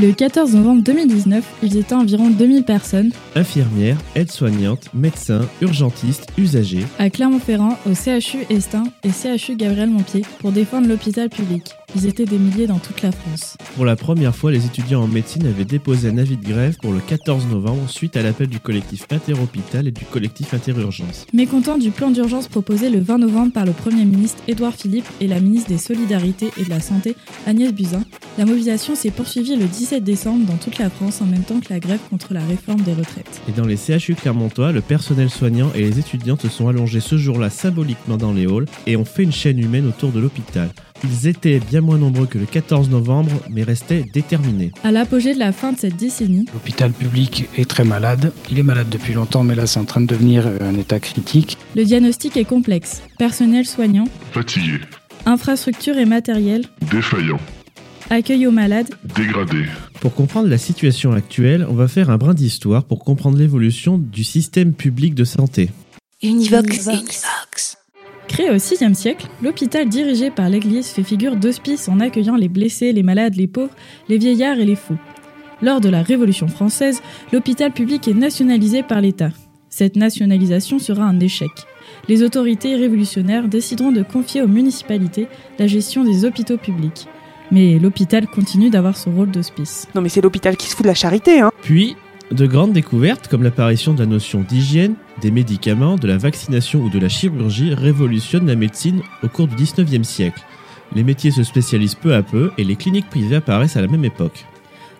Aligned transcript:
Le 0.00 0.12
14 0.12 0.54
novembre 0.56 0.82
2019, 0.82 1.44
ils 1.62 1.76
étaient 1.76 1.94
environ 1.94 2.28
2000 2.28 2.64
personnes, 2.64 3.12
infirmières, 3.36 3.96
aides-soignantes, 4.16 4.92
médecins, 4.92 5.42
urgentistes, 5.60 6.26
usagers, 6.36 6.84
à 6.98 7.10
Clermont-Ferrand, 7.10 7.78
au 7.86 7.94
CHU 7.94 8.44
Estin 8.50 8.82
et 9.04 9.10
CHU 9.10 9.54
Gabriel 9.54 9.90
Montpied 9.90 10.22
pour 10.40 10.50
défendre 10.50 10.88
l'hôpital 10.88 11.28
public. 11.28 11.76
Ils 11.96 12.06
étaient 12.06 12.24
des 12.24 12.38
milliers 12.38 12.66
dans 12.66 12.78
toute 12.78 13.02
la 13.02 13.12
France. 13.12 13.56
Pour 13.76 13.84
la 13.84 13.94
première 13.94 14.34
fois, 14.34 14.50
les 14.50 14.66
étudiants 14.66 15.02
en 15.02 15.06
médecine 15.06 15.46
avaient 15.46 15.64
déposé 15.64 16.08
un 16.08 16.18
avis 16.18 16.36
de 16.36 16.44
grève 16.44 16.76
pour 16.82 16.92
le 16.92 17.00
14 17.00 17.46
novembre 17.46 17.88
suite 17.88 18.16
à 18.16 18.22
l'appel 18.22 18.48
du 18.48 18.58
collectif 18.58 19.06
Interhôpital 19.10 19.86
et 19.86 19.92
du 19.92 20.04
collectif 20.04 20.54
Interurgence. 20.54 21.26
Mécontent 21.32 21.78
du 21.78 21.90
plan 21.90 22.10
d'urgence 22.10 22.48
proposé 22.48 22.90
le 22.90 23.00
20 23.00 23.18
novembre 23.18 23.52
par 23.52 23.64
le 23.64 23.72
Premier 23.72 24.04
ministre 24.04 24.42
Édouard 24.48 24.74
Philippe 24.74 25.06
et 25.20 25.28
la 25.28 25.40
ministre 25.40 25.68
des 25.68 25.78
Solidarités 25.78 26.50
et 26.56 26.64
de 26.64 26.70
la 26.70 26.80
Santé 26.80 27.14
Agnès 27.46 27.72
Buzyn, 27.72 28.04
la 28.38 28.44
mobilisation 28.44 28.96
s'est 28.96 29.12
poursuivie 29.12 29.54
le 29.54 29.66
17 29.66 30.02
décembre 30.02 30.46
dans 30.46 30.56
toute 30.56 30.78
la 30.78 30.90
France 30.90 31.20
en 31.22 31.26
même 31.26 31.44
temps 31.44 31.60
que 31.60 31.72
la 31.72 31.78
grève 31.78 32.00
contre 32.10 32.34
la 32.34 32.44
réforme 32.44 32.80
des 32.80 32.92
retraites. 32.92 33.40
Et 33.48 33.52
dans 33.52 33.66
les 33.66 33.76
CHU 33.76 34.14
clermontois, 34.14 34.72
le 34.72 34.80
personnel 34.80 35.30
soignant 35.30 35.70
et 35.74 35.82
les 35.82 36.00
étudiants 36.00 36.38
se 36.38 36.48
sont 36.48 36.68
allongés 36.68 37.00
ce 37.00 37.16
jour-là 37.16 37.50
symboliquement 37.50 38.16
dans 38.16 38.32
les 38.32 38.46
halls 38.46 38.66
et 38.86 38.96
ont 38.96 39.04
fait 39.04 39.22
une 39.22 39.32
chaîne 39.32 39.58
humaine 39.60 39.86
autour 39.86 40.10
de 40.10 40.18
l'hôpital. 40.18 40.70
Ils 41.04 41.28
étaient 41.28 41.60
bien 41.60 41.80
moins 41.82 41.98
nombreux 41.98 42.26
que 42.26 42.38
le 42.38 42.46
14 42.46 42.88
novembre, 42.88 43.30
mais 43.50 43.62
restaient 43.62 44.04
déterminés. 44.12 44.72
À 44.82 44.90
l'apogée 44.90 45.34
de 45.34 45.38
la 45.38 45.52
fin 45.52 45.72
de 45.72 45.78
cette 45.78 45.96
décennie, 45.96 46.46
L'hôpital 46.52 46.92
public 46.92 47.46
est 47.56 47.68
très 47.68 47.84
malade. 47.84 48.32
Il 48.50 48.58
est 48.58 48.62
malade 48.62 48.88
depuis 48.90 49.12
longtemps, 49.12 49.42
mais 49.44 49.54
là, 49.54 49.66
c'est 49.66 49.78
en 49.80 49.84
train 49.84 50.00
de 50.00 50.06
devenir 50.06 50.46
euh, 50.46 50.58
un 50.62 50.74
état 50.78 51.00
critique. 51.00 51.58
le 51.76 51.84
diagnostic 51.84 52.36
est 52.36 52.44
complexe. 52.44 53.02
Personnel 53.18 53.66
soignant, 53.66 54.04
Fatigué, 54.32 54.80
infrastructures 55.26 55.98
et 55.98 56.06
matériel, 56.06 56.64
défaillant, 56.90 57.38
accueil 58.10 58.46
aux 58.46 58.50
malades, 58.50 58.88
dégradé, 59.16 59.64
Pour 60.00 60.14
comprendre 60.14 60.48
la 60.48 60.58
situation 60.58 61.12
actuelle, 61.12 61.66
on 61.68 61.74
va 61.74 61.88
faire 61.88 62.10
un 62.10 62.16
brin 62.16 62.34
d'histoire 62.34 62.84
pour 62.84 63.04
comprendre 63.04 63.36
l'évolution 63.38 63.98
du 63.98 64.24
système 64.24 64.72
public 64.72 65.14
de 65.14 65.24
santé. 65.24 65.70
Univox. 66.22 66.88
Créé 68.28 68.50
au 68.50 68.54
VIe 68.54 68.94
siècle, 68.94 69.28
l'hôpital 69.42 69.88
dirigé 69.88 70.30
par 70.30 70.48
l'Église 70.48 70.88
fait 70.88 71.02
figure 71.02 71.36
d'hospice 71.36 71.88
en 71.88 72.00
accueillant 72.00 72.36
les 72.36 72.48
blessés, 72.48 72.92
les 72.92 73.02
malades, 73.02 73.36
les 73.36 73.46
pauvres, 73.46 73.74
les 74.08 74.18
vieillards 74.18 74.58
et 74.58 74.64
les 74.64 74.76
fous. 74.76 74.98
Lors 75.62 75.80
de 75.80 75.88
la 75.88 76.02
Révolution 76.02 76.48
française, 76.48 77.00
l'hôpital 77.32 77.72
public 77.72 78.08
est 78.08 78.14
nationalisé 78.14 78.82
par 78.82 79.00
l'État. 79.00 79.30
Cette 79.70 79.96
nationalisation 79.96 80.78
sera 80.78 81.04
un 81.04 81.20
échec. 81.20 81.50
Les 82.08 82.22
autorités 82.22 82.76
révolutionnaires 82.76 83.48
décideront 83.48 83.92
de 83.92 84.02
confier 84.02 84.42
aux 84.42 84.48
municipalités 84.48 85.26
la 85.58 85.66
gestion 85.66 86.04
des 86.04 86.24
hôpitaux 86.24 86.58
publics. 86.58 87.06
Mais 87.50 87.78
l'hôpital 87.78 88.26
continue 88.26 88.70
d'avoir 88.70 88.96
son 88.96 89.12
rôle 89.12 89.30
d'hospice. 89.30 89.86
Non 89.94 90.00
mais 90.00 90.08
c'est 90.08 90.20
l'hôpital 90.20 90.56
qui 90.56 90.66
se 90.66 90.74
fout 90.74 90.84
de 90.84 90.88
la 90.88 90.94
charité, 90.94 91.40
hein. 91.40 91.50
Puis, 91.62 91.96
de 92.30 92.46
grandes 92.46 92.72
découvertes 92.72 93.28
comme 93.28 93.42
l'apparition 93.42 93.92
de 93.94 94.00
la 94.00 94.06
notion 94.06 94.40
d'hygiène, 94.40 94.94
des 95.20 95.30
médicaments, 95.30 95.96
de 95.96 96.06
la 96.06 96.16
vaccination 96.16 96.80
ou 96.80 96.90
de 96.90 96.98
la 96.98 97.08
chirurgie 97.08 97.74
révolutionnent 97.74 98.46
la 98.46 98.56
médecine 98.56 99.02
au 99.22 99.28
cours 99.28 99.48
du 99.48 99.56
19e 99.56 100.04
siècle. 100.04 100.42
Les 100.94 101.04
métiers 101.04 101.30
se 101.30 101.42
spécialisent 101.42 101.94
peu 101.94 102.14
à 102.14 102.22
peu 102.22 102.50
et 102.58 102.64
les 102.64 102.76
cliniques 102.76 103.10
privées 103.10 103.36
apparaissent 103.36 103.76
à 103.76 103.82
la 103.82 103.88
même 103.88 104.04
époque. 104.04 104.44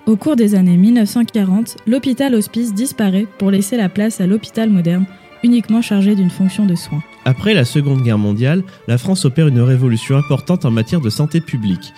Au 0.06 0.16
cours 0.16 0.36
des 0.36 0.54
années 0.54 0.76
1940, 0.76 1.76
l'hôpital 1.86 2.34
hospice 2.34 2.74
disparaît 2.74 3.26
pour 3.38 3.50
laisser 3.50 3.76
la 3.76 3.88
place 3.88 4.20
à 4.20 4.26
l'hôpital 4.26 4.68
moderne, 4.68 5.06
uniquement 5.42 5.80
chargé 5.80 6.14
d'une 6.14 6.30
fonction 6.30 6.66
de 6.66 6.74
soins. 6.74 7.02
Après 7.24 7.54
la 7.54 7.64
Seconde 7.64 8.02
Guerre 8.02 8.18
mondiale, 8.18 8.64
la 8.86 8.98
France 8.98 9.24
opère 9.24 9.48
une 9.48 9.60
révolution 9.60 10.16
importante 10.16 10.66
en 10.66 10.70
matière 10.70 11.00
de 11.00 11.08
santé 11.08 11.40
publique. 11.40 11.94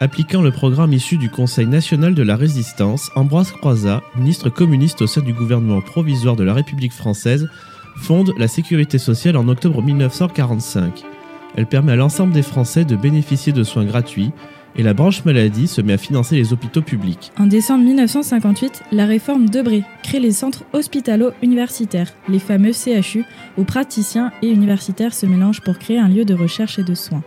Appliquant 0.00 0.42
le 0.42 0.50
programme 0.50 0.92
issu 0.92 1.16
du 1.18 1.30
Conseil 1.30 1.66
national 1.66 2.14
de 2.14 2.22
la 2.22 2.34
résistance, 2.34 3.10
Ambroise 3.14 3.52
Croizat, 3.52 4.02
ministre 4.16 4.50
communiste 4.50 5.02
au 5.02 5.06
sein 5.06 5.20
du 5.20 5.32
gouvernement 5.32 5.80
provisoire 5.80 6.34
de 6.34 6.42
la 6.42 6.52
République 6.52 6.92
française, 6.92 7.48
fonde 7.96 8.32
la 8.36 8.48
sécurité 8.48 8.98
sociale 8.98 9.36
en 9.36 9.46
octobre 9.46 9.82
1945. 9.82 11.04
Elle 11.56 11.66
permet 11.66 11.92
à 11.92 11.96
l'ensemble 11.96 12.32
des 12.32 12.42
Français 12.42 12.84
de 12.84 12.96
bénéficier 12.96 13.52
de 13.52 13.62
soins 13.62 13.84
gratuits 13.84 14.32
et 14.76 14.82
la 14.82 14.94
branche 14.94 15.24
maladie 15.24 15.68
se 15.68 15.80
met 15.80 15.92
à 15.92 15.98
financer 15.98 16.34
les 16.34 16.52
hôpitaux 16.52 16.82
publics. 16.82 17.30
En 17.38 17.46
décembre 17.46 17.84
1958, 17.84 18.82
la 18.90 19.06
réforme 19.06 19.48
Debré 19.48 19.84
crée 20.02 20.18
les 20.18 20.32
centres 20.32 20.64
hospitalo-universitaires, 20.72 22.12
les 22.28 22.40
fameux 22.40 22.72
CHU, 22.72 23.24
où 23.56 23.62
praticiens 23.62 24.32
et 24.42 24.48
universitaires 24.48 25.14
se 25.14 25.26
mélangent 25.26 25.60
pour 25.60 25.78
créer 25.78 26.00
un 26.00 26.08
lieu 26.08 26.24
de 26.24 26.34
recherche 26.34 26.80
et 26.80 26.84
de 26.84 26.94
soins. 26.94 27.22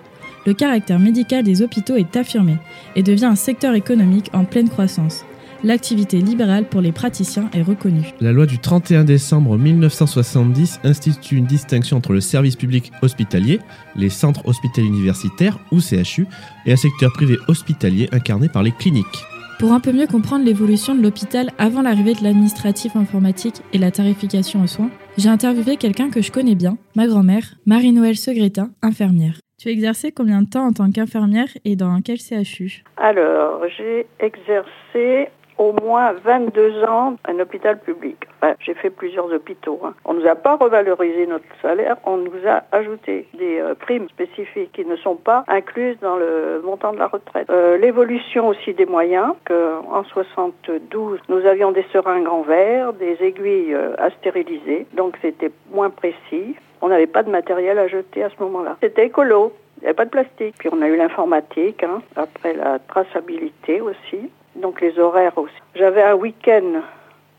Le 0.48 0.54
caractère 0.54 0.98
médical 0.98 1.44
des 1.44 1.62
hôpitaux 1.62 1.98
est 1.98 2.16
affirmé 2.16 2.56
et 2.96 3.04
devient 3.04 3.26
un 3.26 3.36
secteur 3.36 3.76
économique 3.76 4.30
en 4.32 4.46
pleine 4.46 4.70
croissance. 4.70 5.26
L'activité 5.62 6.22
libérale 6.22 6.70
pour 6.70 6.80
les 6.80 6.94
praticiens 6.94 7.50
est 7.52 7.64
reconnue. 7.64 8.14
La 8.22 8.32
loi 8.32 8.46
du 8.46 8.58
31 8.58 9.04
décembre 9.04 9.58
1970 9.58 10.80
institue 10.86 11.36
une 11.36 11.48
distinction 11.48 11.98
entre 11.98 12.14
le 12.14 12.22
service 12.22 12.56
public 12.56 12.94
hospitalier, 13.02 13.60
les 13.98 14.10
centres 14.10 14.48
hospitaliers 14.48 14.88
universitaires 14.88 15.60
ou 15.74 15.82
CHU, 15.82 16.28
et 16.66 16.72
un 16.72 16.78
secteur 16.78 17.12
privé 17.12 17.36
hospitalier 17.50 18.08
incarné 18.14 18.48
par 18.48 18.64
les 18.64 18.72
cliniques. 18.72 19.26
Pour 19.60 19.74
un 19.74 19.82
peu 19.82 19.92
mieux 19.92 20.08
comprendre 20.08 20.46
l'évolution 20.46 20.96
de 20.96 21.02
l'hôpital 21.02 21.52
avant 21.58 21.82
l'arrivée 21.82 22.14
de 22.14 22.24
l'administratif 22.24 22.96
informatique 22.96 23.56
et 23.74 23.80
la 23.80 23.92
tarification 23.92 24.64
aux 24.64 24.68
soins, 24.68 24.92
j'ai 25.18 25.28
interviewé 25.28 25.76
quelqu'un 25.76 26.10
que 26.10 26.22
je 26.22 26.32
connais 26.32 26.56
bien, 26.56 26.78
ma 26.96 27.06
grand-mère, 27.06 27.56
Marie-Noël 27.66 28.16
Segretin, 28.16 28.70
infirmière. 28.82 29.40
Tu 29.60 29.70
as 29.70 29.72
exercé 29.72 30.12
combien 30.12 30.44
de 30.44 30.50
temps 30.50 30.68
en 30.68 30.72
tant 30.72 30.92
qu'infirmière 30.92 31.48
et 31.66 31.76
dans 31.76 32.00
quel 32.02 32.18
CHU 32.18 32.84
Alors, 32.96 33.64
j'ai 33.76 34.06
exercé 34.20 35.30
au 35.58 35.74
moins 35.74 36.14
22 36.14 36.84
ans 36.84 37.16
un 37.28 37.40
hôpital 37.40 37.80
public. 37.80 38.18
J'ai 38.60 38.74
fait 38.76 38.90
plusieurs 38.90 39.32
hôpitaux. 39.34 39.80
hein. 39.84 39.94
On 40.06 40.14
ne 40.14 40.22
nous 40.22 40.28
a 40.28 40.36
pas 40.36 40.56
revalorisé 40.56 41.26
notre 41.28 41.46
salaire, 41.62 41.98
on 42.06 42.18
nous 42.18 42.32
a 42.48 42.64
ajouté 42.72 43.28
des 43.38 43.60
euh, 43.60 43.74
primes 43.76 44.08
spécifiques 44.10 44.72
qui 44.74 44.86
ne 44.86 44.96
sont 44.96 45.16
pas 45.16 45.44
incluses 45.48 45.98
dans 46.02 46.18
le 46.18 46.62
montant 46.64 46.94
de 46.94 46.98
la 47.00 47.08
retraite. 47.08 47.50
Euh, 47.50 47.78
L'évolution 47.78 48.48
aussi 48.48 48.74
des 48.74 48.86
moyens, 48.86 49.34
que 49.46 49.76
en 49.92 50.04
72, 50.04 51.20
nous 51.30 51.46
avions 51.46 51.72
des 51.72 51.86
seringues 51.92 52.28
en 52.28 52.42
verre, 52.42 52.94
des 52.94 53.18
aiguilles 53.22 53.74
euh, 53.74 53.96
à 53.98 54.10
stériliser, 54.12 54.86
donc 54.94 55.18
c'était 55.22 55.52
moins 55.72 55.90
précis. 55.90 56.56
On 56.82 56.90
n'avait 56.90 57.08
pas 57.08 57.24
de 57.24 57.32
matériel 57.32 57.80
à 57.80 57.88
jeter 57.88 58.24
à 58.24 58.30
ce 58.30 58.36
moment-là. 58.44 58.78
C'était 58.82 59.08
écolo. 59.08 59.54
Il 59.78 59.82
n'y 59.82 59.88
avait 59.88 59.96
pas 59.96 60.06
de 60.06 60.10
plastique. 60.12 60.56
Puis 60.58 60.70
on 60.72 60.82
a 60.82 60.88
eu 60.88 60.96
l'informatique, 60.96 61.84
hein, 61.84 62.02
après 62.16 62.54
la 62.54 62.80
traçabilité 62.80 63.82
aussi, 63.82 64.30
donc 64.58 64.82
les 64.82 64.98
horaires 65.00 65.38
aussi. 65.38 65.56
J'avais 65.76 66.04
un 66.04 66.16
week-end 66.16 66.82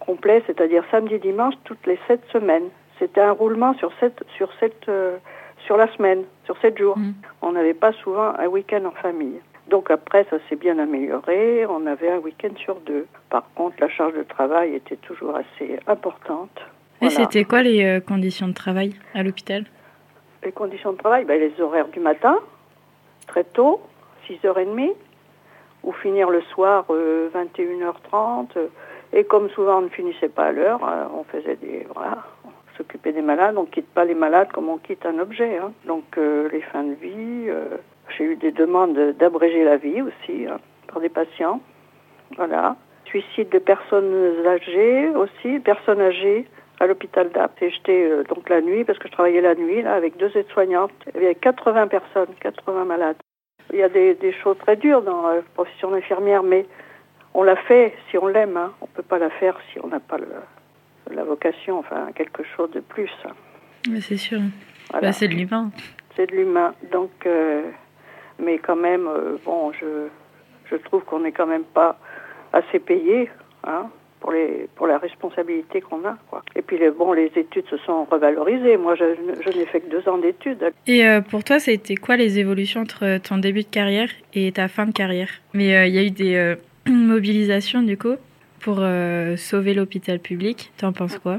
complet, 0.01 0.43
c'est-à-dire 0.47 0.85
samedi, 0.91 1.19
dimanche, 1.19 1.55
toutes 1.65 1.87
les 1.87 1.99
sept 2.07 2.23
semaines. 2.33 2.69
C'était 2.99 3.21
un 3.21 3.33
roulement 3.33 3.75
sur 3.75 3.93
sept, 4.01 4.23
sur 4.37 4.49
sept, 4.59 4.89
euh, 4.89 5.19
sur 5.67 5.77
la 5.77 5.93
semaine, 5.95 6.25
sur 6.45 6.57
sept 6.59 6.79
jours. 6.79 6.99
Mm. 6.99 7.13
On 7.43 7.53
n'avait 7.53 7.75
pas 7.75 7.93
souvent 7.93 8.33
un 8.39 8.47
week-end 8.47 8.85
en 8.87 8.91
famille. 8.91 9.41
Donc 9.69 9.91
après, 9.91 10.27
ça 10.31 10.39
s'est 10.49 10.57
bien 10.57 10.79
amélioré. 10.79 11.67
On 11.67 11.87
avait 11.87 12.11
un 12.11 12.19
week-end 12.19 12.55
sur 12.57 12.77
deux. 12.81 13.07
Par 13.29 13.45
contre, 13.55 13.77
la 13.81 13.89
charge 13.89 14.15
de 14.15 14.23
travail 14.23 14.75
était 14.75 14.97
toujours 14.97 15.37
assez 15.37 15.79
importante. 15.87 16.59
Et 17.01 17.07
Voilà. 17.07 17.17
c'était 17.17 17.45
quoi 17.45 17.63
les 17.63 17.85
euh, 17.85 18.01
conditions 18.01 18.49
de 18.49 18.55
travail 18.55 18.95
à 19.15 19.23
l'hôpital? 19.23 19.65
Les 20.43 20.53
conditions 20.53 20.93
de 20.93 20.99
travail, 20.99 21.25
ben, 21.25 21.39
les 21.39 21.61
horaires 21.61 21.89
du 21.89 22.01
matin, 22.01 22.39
très 23.27 23.45
tôt, 23.45 23.81
6h30, 24.29 24.95
ou 25.89 25.93
finir 25.93 26.29
le 26.29 26.43
soir 26.53 26.85
euh, 26.91 27.31
21h30. 27.35 28.49
euh, 28.59 28.67
et 29.15 29.25
comme 29.25 29.49
souvent 29.51 29.79
on 29.79 29.83
ne 29.83 29.89
finissait 29.89 30.29
pas 30.29 30.47
à 30.49 30.53
l'heure, 30.53 30.81
euh, 30.87 31.07
on 31.19 31.25
faisait 31.25 31.57
des 31.57 31.87
voilà, 31.95 32.19
on 32.45 32.51
s'occupait 32.77 33.13
des 33.13 33.23
malades. 33.23 33.57
On 33.57 33.65
quitte 33.65 33.89
pas 33.89 34.05
les 34.05 34.15
malades 34.15 34.53
comme 34.53 34.69
on 34.69 34.77
quitte 34.77 35.07
un 35.07 35.19
objet. 35.19 35.57
hein. 35.57 35.73
Donc 35.87 36.05
euh, 36.19 36.49
les 36.53 36.61
fins 36.61 36.85
de 36.85 36.93
vie, 36.93 37.49
j'ai 38.15 38.25
eu 38.25 38.37
des 38.37 38.53
demandes 38.53 38.99
d'abréger 39.19 39.65
la 39.65 39.79
vie 39.79 40.03
aussi 40.03 40.47
hein, 40.47 40.59
par 40.89 41.01
des 41.01 41.09
patients. 41.09 41.61
Voilà. 42.37 42.77
Suicide 43.07 43.49
de 43.49 43.59
personnes 43.59 44.47
âgées 44.47 45.09
aussi, 45.09 45.61
personnes 45.61 46.03
âgées 46.03 46.45
à 46.81 46.87
l'hôpital 46.87 47.31
d'Apt. 47.31 47.63
Et 47.63 47.71
j'étais 47.71 48.11
donc 48.29 48.51
la 48.51 48.61
nuit, 48.61 48.85
parce 48.85 48.99
que 48.99 49.09
je 49.09 49.13
travaillais 49.15 49.41
la 49.41 49.55
nuit, 49.55 49.81
là, 49.81 49.95
avec 49.95 50.19
deux 50.19 50.31
aides-soignantes. 50.37 50.93
Il 51.15 51.23
y 51.23 51.25
avait 51.25 51.35
80 51.35 51.89
personnes, 51.89 52.29
80 52.41 52.85
malades. 52.85 53.17
Il 53.73 53.79
y 53.79 53.83
a 53.83 53.89
des, 53.89 54.15
des 54.15 54.33
choses 54.33 54.57
très 54.59 54.77
dures 54.77 55.03
dans 55.03 55.29
la 55.29 55.43
profession 55.55 55.91
d'infirmière, 55.91 56.43
mais 56.43 56.67
on 57.35 57.43
la 57.43 57.57
fait 57.57 57.95
si 58.11 58.19
on 58.19 58.27
l'aime. 58.27 58.57
Hein. 58.57 58.73
On 58.81 58.87
ne 58.87 58.91
peut 58.91 59.03
pas 59.03 59.19
la 59.19 59.31
faire 59.31 59.57
si 59.73 59.79
on 59.83 59.89
n'a 59.89 60.01
pas 60.01 60.17
le- 60.19 61.15
la 61.15 61.25
vocation, 61.25 61.79
enfin 61.79 62.09
quelque 62.15 62.43
chose 62.57 62.71
de 62.73 62.81
plus. 62.81 63.11
Mais 63.91 64.01
c'est 64.01 64.17
sûr. 64.17 64.41
Voilà. 64.91 65.09
Bah, 65.09 65.13
c'est 65.13 65.29
de 65.29 65.35
l'humain. 65.35 65.71
C'est 66.17 66.27
de 66.31 66.37
l'humain. 66.37 66.75
Donc, 66.93 67.11
euh, 67.27 67.63
mais 68.39 68.59
quand 68.59 68.77
même, 68.77 69.07
euh, 69.07 69.37
bon, 69.45 69.73
je, 69.73 70.09
je 70.71 70.77
trouve 70.77 71.05
qu'on 71.05 71.21
n'est 71.21 71.33
quand 71.33 71.47
même 71.47 71.65
pas 71.65 71.99
assez 72.53 72.79
payé 72.79 73.31
hein, 73.65 73.89
pour, 74.21 74.33
les, 74.33 74.69
pour 74.75 74.87
la 74.87 74.99
responsabilité 74.99 75.81
qu'on 75.81 76.05
a. 76.05 76.17
Quoi. 76.31 76.43
Et 76.57 76.63
puis, 76.63 76.79
les, 76.79 76.91
bon, 76.91 77.13
les 77.13 77.31
études 77.37 77.67
se 77.69 77.77
sont 77.79 78.05
revalorisées. 78.05 78.77
Moi, 78.77 78.95
je, 78.95 79.05
je 79.45 79.57
n'ai 79.57 79.67
fait 79.67 79.81
que 79.81 79.91
deux 79.91 80.09
ans 80.09 80.19
d'études. 80.19 80.73
Et 80.87 81.07
euh, 81.07 81.21
pour 81.21 81.45
toi, 81.45 81.59
ça 81.59 81.71
a 81.71 81.75
été 81.75 81.97
quoi 81.97 82.17
les 82.17 82.39
évolutions 82.39 82.83
entre 82.83 83.19
ton 83.19 83.39
début 83.39 83.63
de 83.63 83.69
carrière 83.69 84.09
et 84.35 84.51
ta 84.53 84.69
fin 84.69 84.87
de 84.87 84.93
carrière? 84.93 85.31
Mais 85.55 85.77
euh, 85.77 85.87
il 85.87 85.95
y 85.95 85.99
a 85.99 86.03
eu 86.03 86.11
des 86.11 86.35
euh, 86.35 86.57
mobilisations 86.91 87.83
du 87.83 87.97
coup 87.97 88.17
pour 88.61 88.81
sauver 89.37 89.73
l'hôpital 89.73 90.19
public. 90.19 90.73
T'en 90.79 90.93
penses 90.93 91.17
quoi? 91.19 91.39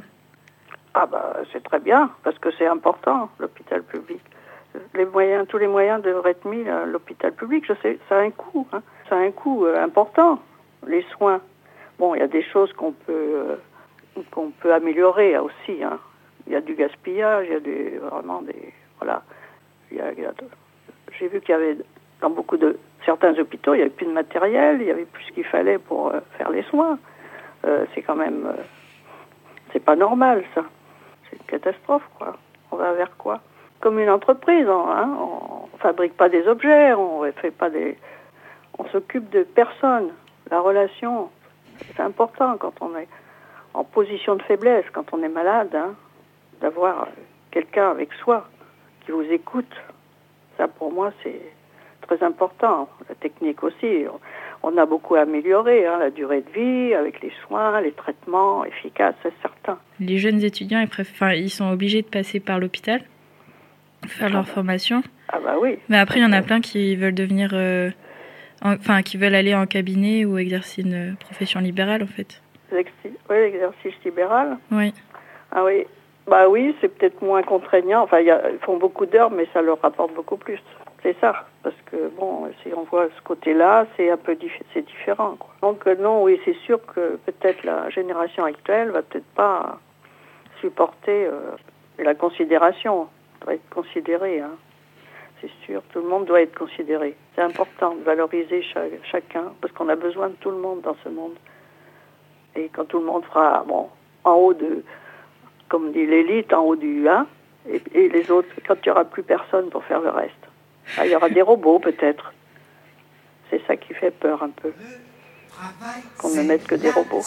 Ah 0.93 1.05
bah 1.05 1.35
c'est 1.51 1.61
très 1.61 1.79
bien, 1.79 2.09
parce 2.23 2.39
que 2.39 2.49
c'est 2.57 2.65
important, 2.65 3.29
l'hôpital 3.39 3.83
public. 3.83 4.21
Les 4.95 5.05
moyens, 5.05 5.45
tous 5.47 5.57
les 5.57 5.67
moyens 5.67 6.01
devraient 6.01 6.31
être 6.31 6.47
mis 6.47 6.67
à 6.67 6.85
l'hôpital 6.85 7.33
public. 7.33 7.65
Je 7.67 7.73
sais, 7.83 7.99
ça 8.07 8.19
a 8.19 8.21
un 8.21 8.31
coût, 8.31 8.65
hein. 8.71 8.81
ça 9.09 9.17
a 9.17 9.19
un 9.19 9.31
coût 9.31 9.65
important. 9.65 10.39
Les 10.87 11.05
soins. 11.11 11.41
Bon, 11.99 12.15
il 12.15 12.19
y 12.19 12.23
a 12.23 12.27
des 12.27 12.43
choses 12.43 12.71
qu'on 12.73 12.93
peut 12.93 13.11
euh, 13.13 13.55
qu'on 14.31 14.51
peut 14.51 14.73
améliorer 14.73 15.35
hein, 15.35 15.41
aussi. 15.41 15.83
hein. 15.83 15.99
Il 16.47 16.53
y 16.53 16.55
a 16.55 16.61
du 16.61 16.73
gaspillage, 16.73 17.45
il 17.47 17.53
y 17.53 17.55
a 17.55 17.59
des 17.59 17.97
vraiment 17.97 18.41
des 18.41 18.73
voilà. 18.99 19.21
J'ai 19.91 21.27
vu 21.27 21.41
qu'il 21.41 21.49
y 21.49 21.53
avait 21.53 21.77
dans 22.21 22.29
beaucoup 22.29 22.57
de 22.57 22.79
certains 23.05 23.37
hôpitaux, 23.37 23.73
il 23.73 23.77
n'y 23.77 23.83
avait 23.83 23.91
plus 23.91 24.05
de 24.05 24.11
matériel, 24.11 24.77
il 24.79 24.85
n'y 24.85 24.91
avait 24.91 25.05
plus 25.05 25.23
ce 25.25 25.31
qu'il 25.31 25.43
fallait 25.45 25.77
pour 25.77 26.07
euh, 26.09 26.19
faire 26.37 26.49
les 26.49 26.63
soins. 26.63 26.97
Euh, 27.65 27.85
c'est 27.93 28.01
quand 28.01 28.15
même 28.15 28.55
c'est 29.73 29.83
pas 29.83 29.95
normal 29.95 30.43
ça. 30.55 30.63
C'est 31.29 31.37
une 31.37 31.45
catastrophe, 31.45 32.07
quoi. 32.17 32.37
On 32.71 32.77
va 32.77 32.93
vers 32.93 33.15
quoi? 33.17 33.41
Comme 33.81 33.99
une 33.99 34.09
entreprise, 34.09 34.67
on, 34.67 34.89
hein, 34.89 35.17
on 35.19 35.77
fabrique 35.77 36.15
pas 36.15 36.29
des 36.29 36.47
objets, 36.47 36.93
on 36.93 37.23
fait 37.33 37.51
pas 37.51 37.69
des, 37.69 37.97
on 38.77 38.85
s'occupe 38.85 39.29
de 39.29 39.43
personnes. 39.43 40.11
La 40.49 40.59
relation, 40.59 41.29
c'est 41.95 42.01
important 42.01 42.57
quand 42.57 42.73
on 42.81 42.95
est 42.97 43.07
en 43.73 43.83
position 43.83 44.35
de 44.35 44.41
faiblesse, 44.43 44.85
quand 44.93 45.13
on 45.13 45.21
est 45.23 45.29
malade, 45.29 45.73
hein, 45.75 45.95
d'avoir 46.61 47.07
quelqu'un 47.51 47.91
avec 47.91 48.13
soi 48.13 48.47
qui 49.05 49.11
vous 49.11 49.23
écoute. 49.23 49.73
Ça, 50.57 50.67
pour 50.67 50.91
moi, 50.91 51.11
c'est 51.23 51.41
très 52.01 52.23
important. 52.25 52.89
La 53.07 53.15
technique 53.15 53.63
aussi. 53.63 54.05
On 54.61 54.77
a 54.77 54.85
beaucoup 54.85 55.15
amélioré 55.15 55.85
hein, 55.85 55.97
la 55.99 56.09
durée 56.09 56.41
de 56.41 56.49
vie 56.51 56.93
avec 56.93 57.21
les 57.21 57.31
soins, 57.45 57.79
les 57.81 57.93
traitements 57.93 58.65
efficaces, 58.65 59.15
c'est 59.23 59.33
certain. 59.41 59.77
Les 59.99 60.17
jeunes 60.17 60.43
étudiants, 60.43 60.85
ils, 61.33 61.49
sont 61.49 61.71
obligés 61.71 62.01
de 62.01 62.07
passer 62.07 62.39
par 62.41 62.59
l'hôpital, 62.59 63.01
faire 64.07 64.29
leur 64.29 64.47
formation. 64.47 65.01
Ah 65.29 65.39
bah 65.43 65.55
oui. 65.61 65.77
Mais 65.87 65.97
après, 65.97 66.19
il 66.19 66.23
y 66.23 66.25
en 66.25 66.33
a 66.33 66.41
plein 66.41 66.59
qui 66.59 66.95
veulent 66.95 67.15
devenir, 67.15 67.51
euh, 67.53 67.89
enfin, 68.63 69.01
qui 69.01 69.17
veulent 69.17 69.35
aller 69.35 69.55
en 69.55 69.65
cabinet 69.65 70.25
ou 70.25 70.37
exercer 70.37 70.81
une 70.81 71.15
profession 71.19 71.59
libérale, 71.59 72.03
en 72.03 72.07
fait. 72.07 72.41
Oui, 72.71 72.83
l'exercice 73.29 73.93
libéral. 74.05 74.57
Oui. 74.71 74.93
Ah 75.51 75.63
oui. 75.63 75.85
Bah 76.27 76.47
oui, 76.47 76.75
c'est 76.79 76.89
peut-être 76.89 77.21
moins 77.23 77.41
contraignant. 77.41 78.03
Enfin, 78.03 78.19
il 78.19 78.27
y 78.27 78.31
a- 78.31 78.51
ils 78.51 78.59
font 78.59 78.77
beaucoup 78.77 79.07
d'heures, 79.07 79.31
mais 79.31 79.47
ça 79.53 79.61
leur 79.63 79.81
rapporte 79.81 80.13
beaucoup 80.13 80.37
plus. 80.37 80.59
C'est 81.01 81.15
ça. 81.19 81.47
Parce 81.63 81.75
que, 81.89 82.09
bon, 82.19 82.51
si 82.61 82.71
on 82.75 82.83
voit 82.83 83.07
ce 83.17 83.21
côté-là, 83.23 83.87
c'est 83.97 84.11
un 84.11 84.17
peu 84.17 84.33
diffi- 84.33 84.61
c'est 84.73 84.85
différent. 84.85 85.37
quoi. 85.39 85.49
Donc, 85.61 85.87
euh, 85.87 85.95
non, 85.95 86.21
oui, 86.23 86.39
c'est 86.45 86.55
sûr 86.65 86.79
que 86.85 87.17
peut-être 87.25 87.63
la 87.63 87.89
génération 87.89 88.43
actuelle 88.43 88.91
va 88.91 89.01
peut-être 89.01 89.25
pas 89.33 89.79
supporter 90.61 91.25
euh, 91.25 91.39
la 91.97 92.13
considération. 92.15 93.07
doit 93.41 93.53
être 93.55 93.69
considéré. 93.69 94.41
Hein. 94.41 94.51
C'est 95.41 95.49
sûr, 95.65 95.81
tout 95.93 95.99
le 96.01 96.07
monde 96.07 96.25
doit 96.25 96.41
être 96.41 96.57
considéré. 96.57 97.15
C'est 97.35 97.41
important 97.41 97.95
de 97.95 98.03
valoriser 98.03 98.61
cha- 98.61 98.81
chacun, 99.09 99.53
parce 99.61 99.73
qu'on 99.73 99.87
a 99.89 99.95
besoin 99.95 100.29
de 100.29 100.35
tout 100.35 100.51
le 100.51 100.57
monde 100.57 100.81
dans 100.81 100.97
ce 101.03 101.09
monde. 101.09 101.35
Et 102.55 102.69
quand 102.73 102.85
tout 102.85 102.99
le 102.99 103.05
monde 103.05 103.23
fera, 103.25 103.63
bon, 103.65 103.87
en 104.25 104.33
haut 104.33 104.53
de, 104.53 104.83
comme 105.69 105.91
dit 105.93 106.05
l'élite, 106.05 106.51
en 106.51 106.63
haut 106.65 106.75
du 106.75 107.07
1, 107.07 107.25
et, 107.93 108.09
les 108.09 108.31
autres, 108.31 108.49
quand 108.67 108.75
il 108.83 108.87
n'y 108.87 108.91
aura 108.91 109.05
plus 109.05 109.23
personne 109.23 109.69
pour 109.69 109.83
faire 109.85 110.01
le 110.01 110.09
reste. 110.09 110.33
Ah, 110.97 111.05
il 111.05 111.11
y 111.11 111.15
aura 111.15 111.29
des 111.29 111.41
robots 111.41 111.79
peut-être. 111.79 112.33
C'est 113.49 113.61
ça 113.67 113.77
qui 113.77 113.93
fait 113.93 114.11
peur 114.11 114.41
un 114.43 114.49
peu. 114.49 114.71
Qu'on 116.17 116.29
ne 116.35 116.41
mette 116.43 116.65
que 116.67 116.75
des 116.75 116.89
robots. 116.91 117.21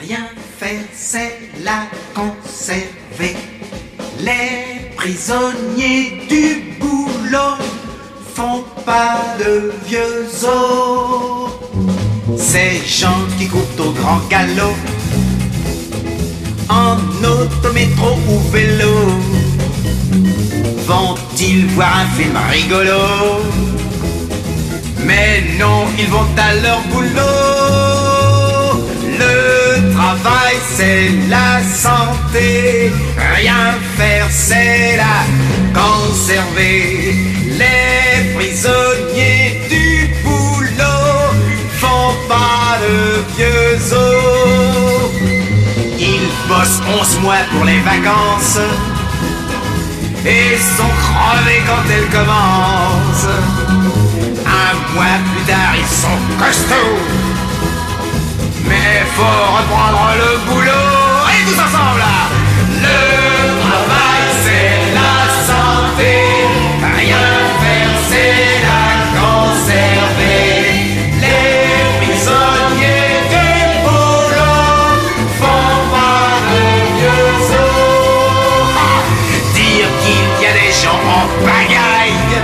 Rien 0.00 0.24
faire, 0.36 0.84
c'est 0.92 1.38
la 1.64 1.84
conserver. 2.14 3.34
Les 4.20 4.90
prisonniers 4.96 6.22
du 6.28 6.78
boulot 6.80 7.56
font 8.34 8.64
pas 8.84 9.18
de 9.38 9.72
vieux 9.86 10.26
os. 10.44 11.50
Ces 12.38 12.82
gens 12.86 13.22
qui 13.38 13.46
courent 13.46 13.86
au 13.86 13.90
grand 13.92 14.20
galop, 14.30 14.76
en 16.68 16.96
auto, 17.22 17.72
métro 17.72 18.16
ou 18.28 18.38
vélo, 18.50 18.94
vont-ils 20.86 21.66
voir 21.74 21.98
un 22.00 22.06
film 22.16 22.36
rigolo? 22.50 23.02
Mais 25.04 25.44
non, 25.58 25.84
ils 25.98 26.08
vont 26.08 26.26
à 26.36 26.54
leur 26.54 26.80
boulot. 26.92 27.36
Le 29.18 29.92
travail, 29.94 30.45
c'est 30.76 31.08
la 31.30 31.62
santé. 31.62 32.92
Rien 33.36 33.64
faire, 33.96 34.26
c'est 34.30 34.98
la 35.02 35.16
conserver. 35.80 37.14
Les 37.60 38.34
prisonniers 38.34 39.60
du 39.70 40.08
boulot 40.22 41.32
font 41.80 42.12
pas 42.28 42.76
de 42.84 42.96
vieux 43.34 43.78
os. 43.94 45.12
Ils 45.98 46.30
bossent 46.48 46.82
11 47.00 47.20
mois 47.20 47.44
pour 47.52 47.64
les 47.64 47.80
vacances 47.80 48.60
et 50.26 50.58
sont 50.76 50.94
crevés 51.04 51.62
quand 51.68 51.84
elles 51.94 52.10
commencent. 52.18 53.34
Un 54.64 54.94
mois 54.94 55.18
plus 55.30 55.44
tard, 55.50 55.72
ils 55.82 55.94
sont 56.02 56.20
costauds. 56.38 57.35
Mais 58.68 59.04
faut 59.14 59.22
reprendre 59.22 60.10
le 60.22 60.30
boulot. 60.46 60.96
Et 61.30 61.44
tous 61.44 61.60
ensemble 61.60 62.02
Le 62.86 62.98
travail, 63.62 64.24
c'est 64.44 64.76
la 64.98 65.16
santé. 65.48 66.12
Rien 66.98 67.26
faire, 67.60 67.94
c'est 68.10 68.48
la 68.66 68.84
conserver. 69.18 70.50
Les 71.22 71.56
prisonniers 72.00 73.16
du 73.32 73.48
boulot 73.84 74.74
font 75.40 75.76
pas 75.92 76.30
de 76.50 76.62
vieux 76.98 77.30
Dire 79.54 79.88
qu'il 80.02 80.26
y 80.42 80.46
a 80.46 80.52
des 80.52 80.72
gens 80.82 81.00
en 81.18 81.24
pagaille 81.44 82.36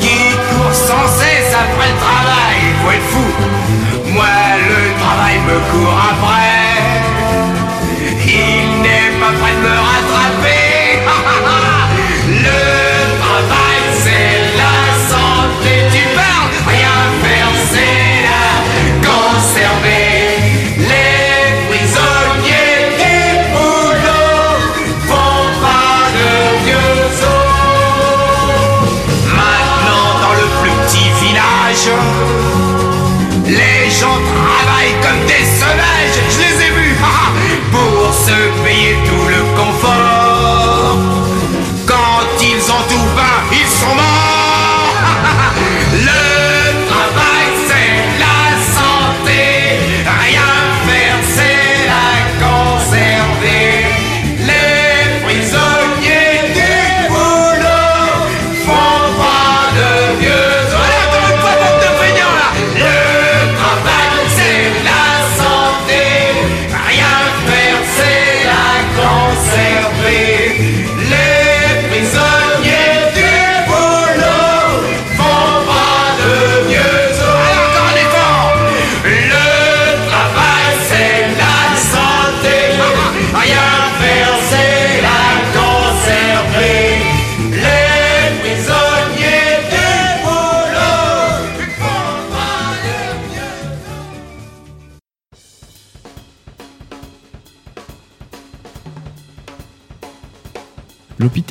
qui 0.00 0.18
court 0.48 0.74
sans 0.74 1.06
cesse 1.18 1.52
après 1.52 1.88
le 1.92 1.98
travail. 1.98 2.60
Faut 2.82 2.92
être 2.92 3.08
fou. 3.10 3.43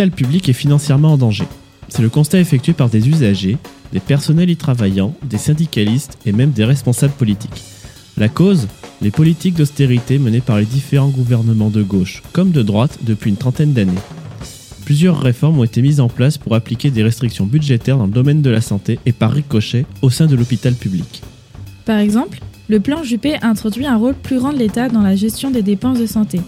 L'hôpital 0.04 0.26
public 0.26 0.50
est 0.50 0.54
financièrement 0.54 1.14
en 1.14 1.18
danger. 1.18 1.46
C'est 1.88 2.02
le 2.02 2.10
constat 2.10 2.38
effectué 2.40 2.74
par 2.74 2.90
des 2.90 3.08
usagers, 3.08 3.58
des 3.94 4.02
personnels 4.02 4.50
y 4.50 4.58
travaillant, 4.58 5.16
des 5.24 5.38
syndicalistes 5.38 6.18
et 6.26 6.34
même 6.34 6.52
des 6.52 6.66
responsables 6.66 7.14
politiques. 7.14 7.64
La 8.18 8.28
cause 8.28 8.68
Les 9.02 9.12
politiques 9.12 9.56
d'austérité 9.56 10.20
menées 10.20 10.42
par 10.42 10.58
les 10.58 10.66
différents 10.66 11.08
gouvernements 11.08 11.70
de 11.70 11.84
gauche 11.84 12.22
comme 12.34 12.52
de 12.52 12.62
droite 12.62 13.00
depuis 13.04 13.30
une 13.30 13.38
trentaine 13.38 13.72
d'années. 13.72 13.94
Plusieurs 14.84 15.22
réformes 15.22 15.60
ont 15.60 15.64
été 15.64 15.82
mises 15.82 16.02
en 16.02 16.10
place 16.10 16.38
pour 16.38 16.54
appliquer 16.54 16.92
des 16.92 17.04
restrictions 17.04 17.46
budgétaires 17.46 17.98
dans 17.98 18.08
le 18.08 18.12
domaine 18.12 18.42
de 18.42 18.50
la 18.50 18.60
santé 18.60 19.00
et 19.06 19.14
par 19.14 19.32
ricochet 19.32 19.86
au 20.02 20.10
sein 20.10 20.26
de 20.26 20.36
l'hôpital 20.36 20.74
public. 20.74 21.22
Par 21.86 22.00
exemple, 22.00 22.40
le 22.70 22.80
plan 22.80 23.04
Juppé 23.04 23.36
introduit 23.42 23.86
un 23.86 23.98
rôle 23.98 24.14
plus 24.14 24.40
grand 24.40 24.54
de 24.54 24.58
l'État 24.58 24.88
dans 24.88 25.02
la 25.02 25.16
gestion 25.16 25.52
des 25.52 25.62
dépenses 25.62 26.00
de 26.00 26.06
santé. 26.06 26.42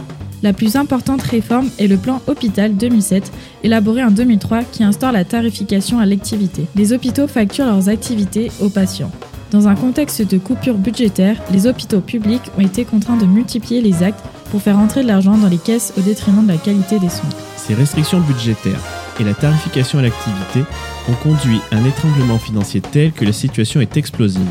La 0.44 0.54
plus 0.54 0.76
importante 0.76 1.22
réforme 1.22 1.70
est 1.80 1.88
le 1.88 1.98
plan 1.98 2.22
Hôpital 2.28 2.76
2007, 2.76 3.32
élaboré 3.64 4.04
en 4.04 4.12
2003, 4.12 4.64
qui 4.64 4.84
instaure 4.84 5.12
la 5.12 5.26
tarification 5.26 6.00
à 6.00 6.06
l'activité. 6.06 6.68
Les 6.76 6.94
hôpitaux 6.94 7.28
facturent 7.28 7.66
leurs 7.66 7.90
activités 7.90 8.52
aux 8.62 8.70
patients. 8.70 9.12
Dans 9.52 9.68
un 9.68 9.76
contexte 9.76 10.22
de 10.22 10.38
coupure 10.38 10.78
budgétaire, 10.78 11.42
les 11.52 11.68
hôpitaux 11.68 12.02
publics 12.02 12.52
ont 12.58 12.62
été 12.62 12.86
contraints 12.86 13.18
de 13.18 13.26
multiplier 13.26 13.82
les 13.82 14.04
actes 14.04 14.24
pour 14.52 14.62
faire 14.62 14.78
entrer 14.78 15.04
de 15.04 15.08
l'argent 15.08 15.38
dans 15.38 15.48
les 15.48 15.58
caisses 15.58 15.94
au 15.98 16.02
détriment 16.02 16.44
de 16.44 16.52
la 16.52 16.58
qualité 16.58 17.00
des 17.00 17.10
soins. 17.10 17.30
Ces 17.56 17.74
restrictions 17.74 18.20
budgétaires 18.22 18.82
et 19.20 19.24
la 19.24 19.34
tarification 19.34 20.00
à 20.00 20.02
l'activité 20.02 20.62
ont 21.10 21.16
conduit 21.24 21.60
à 21.72 21.78
un 21.78 21.86
étranglement 21.86 22.38
financier 22.38 22.82
tel 22.82 23.12
que 23.12 23.26
la 23.26 23.34
situation 23.34 23.82
est 23.82 23.98
explosive. 23.98 24.42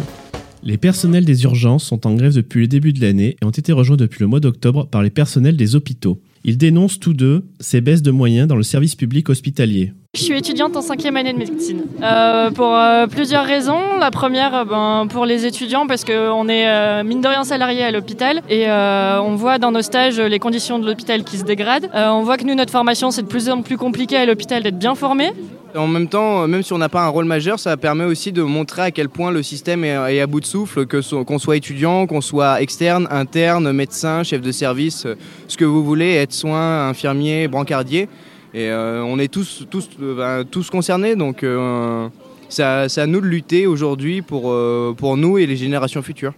Les 0.66 0.78
personnels 0.78 1.26
des 1.26 1.44
urgences 1.44 1.85
sont 1.85 2.06
en 2.06 2.14
grève 2.14 2.35
depuis 2.35 2.62
le 2.62 2.68
début 2.68 2.94
de 2.94 3.00
l'année 3.02 3.37
et 3.40 3.44
ont 3.44 3.50
été 3.50 3.71
rejoints 3.71 3.99
depuis 3.99 4.21
le 4.21 4.28
mois 4.28 4.40
d'octobre 4.40 4.87
par 4.87 5.02
les 5.02 5.11
personnels 5.11 5.59
des 5.59 5.76
hôpitaux. 5.76 6.23
Ils 6.42 6.56
dénoncent 6.56 6.99
tous 6.99 7.12
deux 7.12 7.44
ces 7.61 7.83
baisses 7.83 8.00
de 8.00 8.11
moyens 8.11 8.49
dans 8.49 8.56
le 8.56 8.62
service 8.62 8.94
public 8.94 9.28
hospitalier. 9.28 9.92
Je 10.14 10.23
suis 10.23 10.38
étudiante 10.38 10.75
en 10.75 10.80
cinquième 10.80 11.18
année 11.18 11.35
de 11.35 11.38
médecine. 11.38 11.83
Euh, 12.02 12.50
pour 12.50 12.75
euh, 12.75 13.06
plusieurs 13.06 13.44
raisons. 13.44 13.99
La 14.00 14.11
première, 14.11 14.54
euh, 14.54 14.64
ben, 14.64 15.06
pour 15.06 15.26
les 15.26 15.44
étudiants, 15.44 15.87
parce 15.87 16.04
qu'on 16.04 16.49
est 16.49 17.04
mine 17.04 17.21
de 17.21 17.28
rien 17.28 17.44
salarié 17.44 17.83
à 17.83 17.90
l'hôpital 17.90 18.40
et 18.49 18.66
on 18.71 19.35
voit 19.35 19.59
dans 19.59 19.71
nos 19.71 19.83
stages 19.83 20.18
les 20.18 20.38
conditions 20.38 20.78
de 20.78 20.87
l'hôpital 20.87 21.25
qui 21.25 21.37
se 21.37 21.44
dégradent. 21.44 21.90
On 21.92 22.23
voit 22.23 22.38
que 22.38 22.44
nous, 22.44 22.54
notre 22.54 22.73
formation, 22.73 23.11
c'est 23.11 23.23
de 23.23 23.26
plus 23.26 23.50
en 23.50 23.61
plus 23.61 23.76
compliqué 23.76 24.16
à 24.16 24.25
l'hôpital 24.25 24.62
d'être 24.62 24.78
bien 24.78 24.94
formé. 24.94 25.30
En 25.76 25.88
même 25.88 26.09
temps, 26.09 26.47
même 26.47 26.62
si 26.62 26.73
on 26.73 26.78
n'a 26.78 26.88
pas 26.88 27.02
un 27.02 27.09
rôle 27.09 27.25
majeur, 27.25 27.59
ça 27.59 27.76
permet 27.76 28.04
aussi 28.04 28.31
de 28.31 28.43
montrer 28.43 28.83
à 28.83 28.90
quel 28.93 29.09
point 29.09 29.33
le 29.33 29.43
système 29.43 29.85
est, 29.85 30.21
à 30.21 30.26
bout 30.28 30.40
de 30.40 30.47
souffle, 30.47 30.87
que 30.87 31.00
qu'on 31.25 31.38
soit 31.38 31.57
étudiant, 31.57 32.07
qu'on 32.07 32.21
soit 32.21 32.62
externe, 32.62 33.09
interne, 33.11 33.73
médecin, 33.73 34.23
chef 34.23 34.40
de 34.40 34.52
service, 34.52 35.07
euh, 35.07 35.16
ce 35.49 35.57
que 35.57 35.64
vous 35.64 35.85
voulez, 35.85 36.14
être 36.14 36.33
soin, 36.33 36.88
infirmier, 36.88 37.49
brancardier. 37.49 38.09
Et 38.54 38.71
euh, 38.71 39.02
on 39.02 39.19
est 39.19 39.26
tous, 39.26 39.66
tous, 39.69 39.88
euh, 40.00 40.14
ben, 40.14 40.45
tous 40.49 40.71
concernés, 40.71 41.16
donc 41.16 41.43
euh, 41.43 42.09
c'est 42.49 42.62
à, 42.62 43.07
nous 43.07 43.21
de 43.21 43.26
lutter 43.26 43.66
aujourd'hui 43.66 44.23
pour, 44.23 44.52
euh, 44.52 44.95
pour 44.97 45.16
nous 45.16 45.38
et 45.38 45.47
les 45.47 45.57
générations 45.57 46.02
futures. 46.02 46.35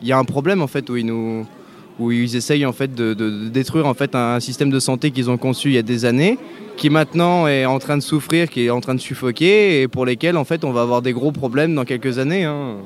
Il 0.00 0.08
y 0.08 0.12
a 0.12 0.18
un 0.18 0.24
problème 0.24 0.62
en 0.62 0.66
fait 0.66 0.88
où 0.88 0.96
ils 0.96 1.04
nous 1.04 1.46
où 1.98 2.12
ils 2.12 2.36
essayent 2.36 2.66
en 2.66 2.72
fait 2.72 2.94
de, 2.94 3.14
détruire 3.48 3.86
en 3.86 3.94
fait 3.94 4.14
un 4.14 4.40
système 4.40 4.70
de 4.70 4.78
santé 4.78 5.10
qu'ils 5.10 5.30
ont 5.30 5.36
conçu 5.36 5.68
il 5.68 5.74
y 5.74 5.78
a 5.78 5.82
des 5.82 6.04
années, 6.04 6.38
qui 6.76 6.90
maintenant 6.90 7.46
est 7.48 7.66
en 7.66 7.78
train 7.78 7.96
de 7.96 8.02
souffrir, 8.02 8.48
qui 8.48 8.66
est 8.66 8.70
en 8.70 8.80
train 8.80 8.94
de 8.94 9.00
suffoquer 9.00 9.82
et 9.82 9.88
pour 9.88 10.06
lesquels 10.06 10.36
en 10.36 10.44
fait 10.44 10.64
on 10.64 10.72
va 10.72 10.82
avoir 10.82 11.02
des 11.02 11.12
gros 11.12 11.32
problèmes 11.32 11.74
dans 11.74 11.84
quelques 11.84 12.18
années. 12.18 12.44
hein. 12.44 12.76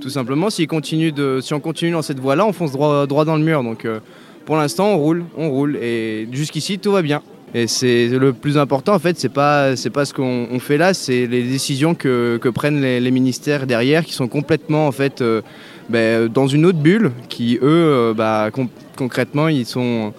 Tout 0.00 0.10
simplement, 0.10 0.50
si 0.50 0.62
on 0.62 1.60
continue 1.60 1.90
dans 1.92 2.02
cette 2.02 2.20
voie-là, 2.20 2.44
on 2.46 2.52
fonce 2.52 2.72
droit, 2.72 3.06
dans 3.06 3.36
le 3.36 3.42
mur. 3.42 3.62
Donc 3.62 3.84
euh, 3.84 4.00
pour 4.44 4.56
l'instant, 4.56 4.88
on 4.88 4.98
roule, 4.98 5.24
on 5.36 5.48
roule 5.48 5.76
et 5.76 6.28
jusqu'ici 6.30 6.78
tout 6.78 6.92
va 6.92 7.02
bien. 7.02 7.22
Et 7.56 7.68
c'est 7.68 8.08
le 8.08 8.32
plus 8.32 8.58
important 8.58 8.94
en 8.94 8.98
fait, 8.98 9.18
c'est 9.18 9.28
pas 9.28 9.74
pas 9.92 10.04
ce 10.04 10.12
qu'on 10.12 10.48
on 10.50 10.58
fait 10.58 10.76
là, 10.76 10.92
c'est 10.92 11.26
les 11.26 11.44
décisions 11.44 11.94
que, 11.94 12.38
prennent 12.52 12.80
les, 12.80 12.98
les 12.98 13.10
ministères 13.12 13.66
derrière, 13.66 14.04
qui 14.04 14.12
sont 14.12 14.26
complètement 14.26 14.88
en 14.88 14.92
fait 14.92 15.22
euh, 15.22 15.40
ben, 15.88 16.28
dans 16.28 16.46
une 16.46 16.64
autre 16.66 16.78
bulle, 16.78 17.10
qui 17.28 17.56
eux, 17.56 17.60
euh, 17.62 18.14
bah, 18.14 18.50
con- 18.52 18.68
concrètement, 18.96 19.48
ils 19.48 19.66
sont 19.66 20.12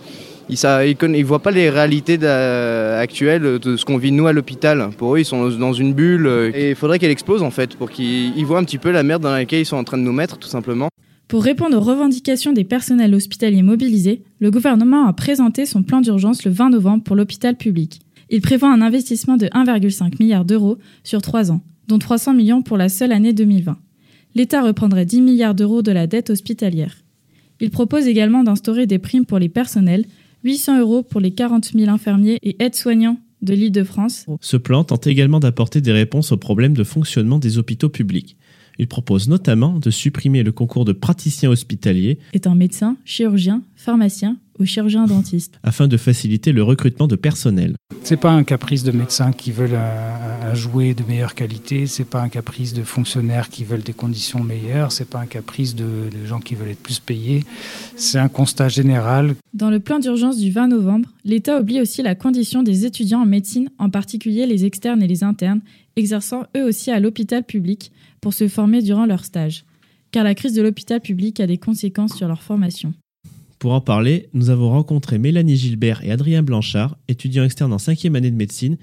ils 0.47 0.55
ne 0.61 1.23
voient 1.23 1.41
pas 1.41 1.49
les 1.49 1.71
réalités 1.71 2.17
d'a- 2.19 2.99
actuelles 2.99 3.57
de 3.59 3.77
ce 3.77 3.83
qu'on 3.85 3.97
vit 3.97 4.11
nous 4.11 4.27
à 4.27 4.33
l'hôpital. 4.33 4.89
Pour 4.97 5.15
eux, 5.15 5.19
ils 5.19 5.25
sont 5.25 5.49
dans 5.49 5.73
une 5.73 5.93
bulle 5.93 6.27
euh, 6.27 6.51
et 6.53 6.69
il 6.71 6.75
faudrait 6.75 6.99
qu'elle 6.99 7.09
explose 7.09 7.41
en 7.41 7.49
fait 7.49 7.75
pour 7.75 7.89
qu'ils 7.89 8.37
ils 8.37 8.45
voient 8.45 8.59
un 8.59 8.63
petit 8.63 8.77
peu 8.77 8.91
la 8.91 9.01
merde 9.01 9.23
dans 9.23 9.31
laquelle 9.31 9.61
ils 9.61 9.65
sont 9.65 9.77
en 9.77 9.83
train 9.83 9.97
de 9.97 10.03
nous 10.03 10.13
mettre, 10.13 10.37
tout 10.37 10.47
simplement. 10.47 10.89
Pour 11.27 11.43
répondre 11.43 11.75
aux 11.75 11.81
revendications 11.81 12.53
des 12.53 12.63
personnels 12.63 13.15
hospitaliers 13.15 13.63
mobilisés, 13.63 14.21
le 14.39 14.51
gouvernement 14.51 15.07
a 15.07 15.13
présenté 15.13 15.65
son 15.65 15.81
plan 15.81 15.99
d'urgence 16.01 16.45
le 16.45 16.51
20 16.51 16.69
novembre 16.69 17.03
pour 17.03 17.15
l'hôpital 17.15 17.55
public. 17.55 17.99
Il 18.29 18.41
prévoit 18.41 18.71
un 18.71 18.81
investissement 18.81 19.37
de 19.37 19.47
1,5 19.47 20.13
milliard 20.19 20.45
d'euros 20.45 20.77
sur 21.03 21.23
trois 21.23 21.51
ans, 21.51 21.61
dont 21.87 21.97
300 21.97 22.33
millions 22.35 22.61
pour 22.61 22.77
la 22.77 22.89
seule 22.89 23.11
année 23.11 23.33
2020. 23.33 23.77
L'État 24.35 24.61
reprendrait 24.61 25.05
10 25.05 25.21
milliards 25.21 25.55
d'euros 25.55 25.81
de 25.81 25.93
la 25.93 26.07
dette 26.07 26.29
hospitalière. 26.29 26.97
Il 27.61 27.69
propose 27.69 28.05
également 28.07 28.43
d'instaurer 28.43 28.85
des 28.85 28.99
primes 28.99 29.25
pour 29.25 29.39
les 29.39 29.47
personnels, 29.47 30.05
800 30.43 30.79
euros 30.81 31.03
pour 31.03 31.21
les 31.21 31.31
40 31.31 31.71
000 31.73 31.89
infirmiers 31.89 32.39
et 32.43 32.61
aides-soignants 32.61 33.17
de 33.41 33.53
l'Île-de-France. 33.53 34.25
Ce 34.41 34.57
plan 34.57 34.83
tente 34.83 35.07
également 35.07 35.39
d'apporter 35.39 35.79
des 35.79 35.93
réponses 35.93 36.33
aux 36.33 36.37
problèmes 36.37 36.73
de 36.73 36.83
fonctionnement 36.83 37.39
des 37.39 37.57
hôpitaux 37.57 37.89
publics. 37.89 38.35
Il 38.77 38.87
propose 38.87 39.29
notamment 39.29 39.79
de 39.79 39.89
supprimer 39.89 40.43
le 40.43 40.51
concours 40.51 40.83
de 40.83 40.91
praticien 40.91 41.49
hospitalier 41.49 42.19
Est 42.33 42.45
un 42.45 42.55
médecin, 42.55 42.97
chirurgien, 43.05 43.63
pharmacien 43.77 44.37
ou 44.59 44.65
chirurgien 44.65 45.05
dentiste. 45.05 45.59
afin 45.63 45.87
de 45.87 45.97
faciliter 45.97 46.51
le 46.51 46.63
recrutement 46.63 47.07
de 47.07 47.15
personnel. 47.15 47.75
C'est 48.03 48.17
pas 48.17 48.31
un 48.31 48.43
caprice 48.43 48.83
de 48.83 48.91
médecins 48.91 49.31
qui 49.31 49.51
veulent 49.51 49.75
un, 49.75 50.47
un 50.49 50.53
jouet 50.53 50.93
de 50.93 51.03
meilleure 51.03 51.35
qualité, 51.35 51.87
c'est 51.87 52.05
pas 52.05 52.21
un 52.21 52.29
caprice 52.29 52.73
de 52.73 52.83
fonctionnaires 52.83 53.49
qui 53.49 53.63
veulent 53.63 53.83
des 53.83 53.93
conditions 53.93 54.43
meilleures, 54.43 54.91
c'est 54.91 55.09
pas 55.09 55.19
un 55.19 55.25
caprice 55.25 55.75
de, 55.75 55.83
de 55.83 56.25
gens 56.25 56.39
qui 56.39 56.55
veulent 56.55 56.69
être 56.69 56.83
plus 56.83 56.99
payés. 56.99 57.43
C'est 57.95 58.19
un 58.19 58.29
constat 58.29 58.69
général. 58.69 59.35
Dans 59.53 59.69
le 59.69 59.79
plan 59.79 59.99
d'urgence 59.99 60.37
du 60.37 60.51
20 60.51 60.67
novembre, 60.67 61.09
l'État 61.23 61.59
oublie 61.59 61.81
aussi 61.81 62.01
la 62.01 62.15
condition 62.15 62.63
des 62.63 62.85
étudiants 62.85 63.21
en 63.21 63.25
médecine, 63.25 63.69
en 63.79 63.89
particulier 63.89 64.45
les 64.45 64.65
externes 64.65 65.01
et 65.01 65.07
les 65.07 65.23
internes, 65.23 65.61
exerçant 65.95 66.43
eux 66.55 66.63
aussi 66.63 66.91
à 66.91 66.99
l'hôpital 66.99 67.43
public 67.43 67.91
pour 68.21 68.33
se 68.33 68.47
former 68.47 68.81
durant 68.81 69.05
leur 69.05 69.25
stage. 69.25 69.65
Car 70.11 70.23
la 70.23 70.35
crise 70.35 70.53
de 70.53 70.61
l'hôpital 70.61 71.01
public 71.01 71.39
a 71.39 71.47
des 71.47 71.57
conséquences 71.57 72.15
sur 72.15 72.27
leur 72.27 72.41
formation. 72.41 72.93
Pour 73.59 73.73
en 73.73 73.81
parler, 73.81 74.29
nous 74.33 74.49
avons 74.49 74.69
rencontré 74.69 75.17
Mélanie 75.17 75.55
Gilbert 75.55 76.03
et 76.03 76.11
Adrien 76.11 76.43
Blanchard, 76.43 76.97
étudiants 77.07 77.45
externes 77.45 77.73
en 77.73 77.77
cinquième 77.77 78.15
année 78.15 78.31
de 78.31 78.35
médecine 78.35 78.77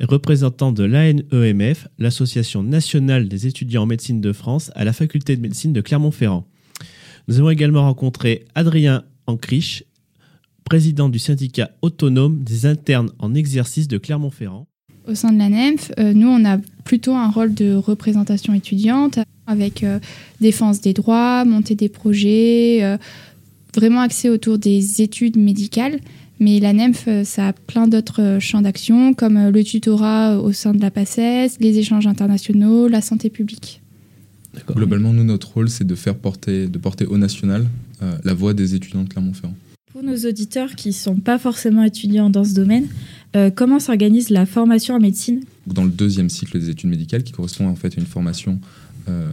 représentants 0.00 0.72
de 0.72 0.84
l'ANEMF, 0.84 1.88
l'Association 1.98 2.62
nationale 2.62 3.28
des 3.28 3.46
étudiants 3.46 3.82
en 3.82 3.86
médecine 3.86 4.20
de 4.20 4.32
France, 4.32 4.70
à 4.74 4.84
la 4.84 4.92
faculté 4.92 5.36
de 5.36 5.42
médecine 5.42 5.72
de 5.72 5.80
Clermont-Ferrand. 5.80 6.46
Nous 7.28 7.38
avons 7.38 7.50
également 7.50 7.82
rencontré 7.82 8.44
Adrien 8.54 9.04
Ancriche, 9.26 9.84
président 10.64 11.08
du 11.08 11.18
syndicat 11.18 11.70
autonome 11.82 12.42
des 12.42 12.66
internes 12.66 13.10
en 13.18 13.34
exercice 13.34 13.88
de 13.88 13.98
Clermont-Ferrand. 13.98 14.66
Au 15.06 15.14
sein 15.14 15.32
de 15.32 15.38
la 15.38 15.48
NEMF, 15.48 15.90
euh, 15.98 16.12
nous, 16.14 16.28
on 16.28 16.44
a 16.44 16.58
plutôt 16.84 17.14
un 17.14 17.28
rôle 17.30 17.54
de 17.54 17.74
représentation 17.74 18.54
étudiante 18.54 19.18
avec 19.46 19.82
euh, 19.82 19.98
défense 20.40 20.80
des 20.80 20.92
droits, 20.92 21.44
montée 21.44 21.74
des 21.74 21.88
projets, 21.88 22.80
euh, 22.82 22.96
vraiment 23.74 24.00
axé 24.00 24.28
autour 24.28 24.58
des 24.58 25.02
études 25.02 25.36
médicales. 25.36 26.00
Mais 26.40 26.58
la 26.58 26.72
NEMF, 26.72 27.04
euh, 27.06 27.24
ça 27.24 27.48
a 27.48 27.52
plein 27.52 27.86
d'autres 27.86 28.20
euh, 28.20 28.40
champs 28.40 28.62
d'action, 28.62 29.14
comme 29.14 29.36
euh, 29.36 29.50
le 29.50 29.62
tutorat 29.62 30.40
au 30.40 30.52
sein 30.52 30.74
de 30.74 30.80
la 30.80 30.90
PACES, 30.90 31.58
les 31.60 31.78
échanges 31.78 32.08
internationaux, 32.08 32.88
la 32.88 33.00
santé 33.00 33.30
publique. 33.30 33.80
Globalement, 34.68 35.12
nous, 35.12 35.24
notre 35.24 35.52
rôle, 35.52 35.70
c'est 35.70 35.86
de 35.86 35.94
faire 35.94 36.14
porter, 36.14 36.66
de 36.68 36.78
porter 36.78 37.06
au 37.06 37.16
national 37.16 37.66
euh, 38.02 38.16
la 38.24 38.34
voix 38.34 38.54
des 38.54 38.74
étudiants 38.74 39.02
de 39.04 39.08
Clermont-Ferrand. 39.08 39.54
Pour 39.92 40.02
nos 40.02 40.16
auditeurs 40.16 40.74
qui 40.74 40.88
ne 40.88 40.94
sont 40.94 41.16
pas 41.16 41.38
forcément 41.38 41.84
étudiants 41.84 42.30
dans 42.30 42.44
ce 42.44 42.54
domaine, 42.54 42.86
euh, 43.36 43.50
comment 43.54 43.78
s'organise 43.78 44.30
la 44.30 44.46
formation 44.46 44.94
en 44.94 45.00
médecine? 45.00 45.42
Dans 45.66 45.84
le 45.84 45.90
deuxième 45.90 46.28
cycle 46.28 46.58
des 46.58 46.70
études 46.70 46.90
médicales, 46.90 47.22
qui 47.22 47.32
correspond 47.32 47.66
en 47.66 47.76
fait 47.76 47.96
à 47.96 48.00
une 48.00 48.06
formation 48.06 48.58
euh, 49.08 49.30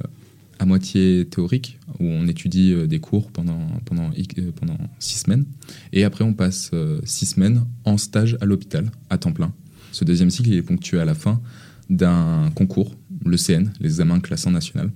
à 0.60 0.66
moitié 0.66 1.26
théorique, 1.26 1.80
où 2.00 2.06
on 2.06 2.28
étudie 2.28 2.74
euh, 2.74 2.86
des 2.86 3.00
cours 3.00 3.32
pendant, 3.32 3.60
pendant, 3.86 4.12
euh, 4.12 4.52
pendant 4.54 4.78
six 5.00 5.20
semaines, 5.20 5.46
et 5.94 6.04
après 6.04 6.24
on 6.24 6.34
passe 6.34 6.72
euh, 6.74 7.00
six 7.06 7.26
semaines 7.28 7.64
en 7.86 7.98
stage 7.98 8.38
à 8.42 8.46
l'hôpital, 8.46 8.92
à 9.10 9.18
temps 9.18 9.32
plein. 9.32 9.54
Ce 9.92 10.04
deuxième 10.04 10.30
cycle 10.30 10.50
il 10.50 10.56
est 10.56 10.62
ponctué 10.62 11.00
à 11.00 11.06
la 11.06 11.16
fin 11.16 11.42
d'un 11.90 12.52
concours, 12.56 12.96
le 13.26 13.38
CN, 13.38 13.72
les 13.80 13.88
examens 13.90 14.20
classants 14.20 14.52
national, 14.52 14.92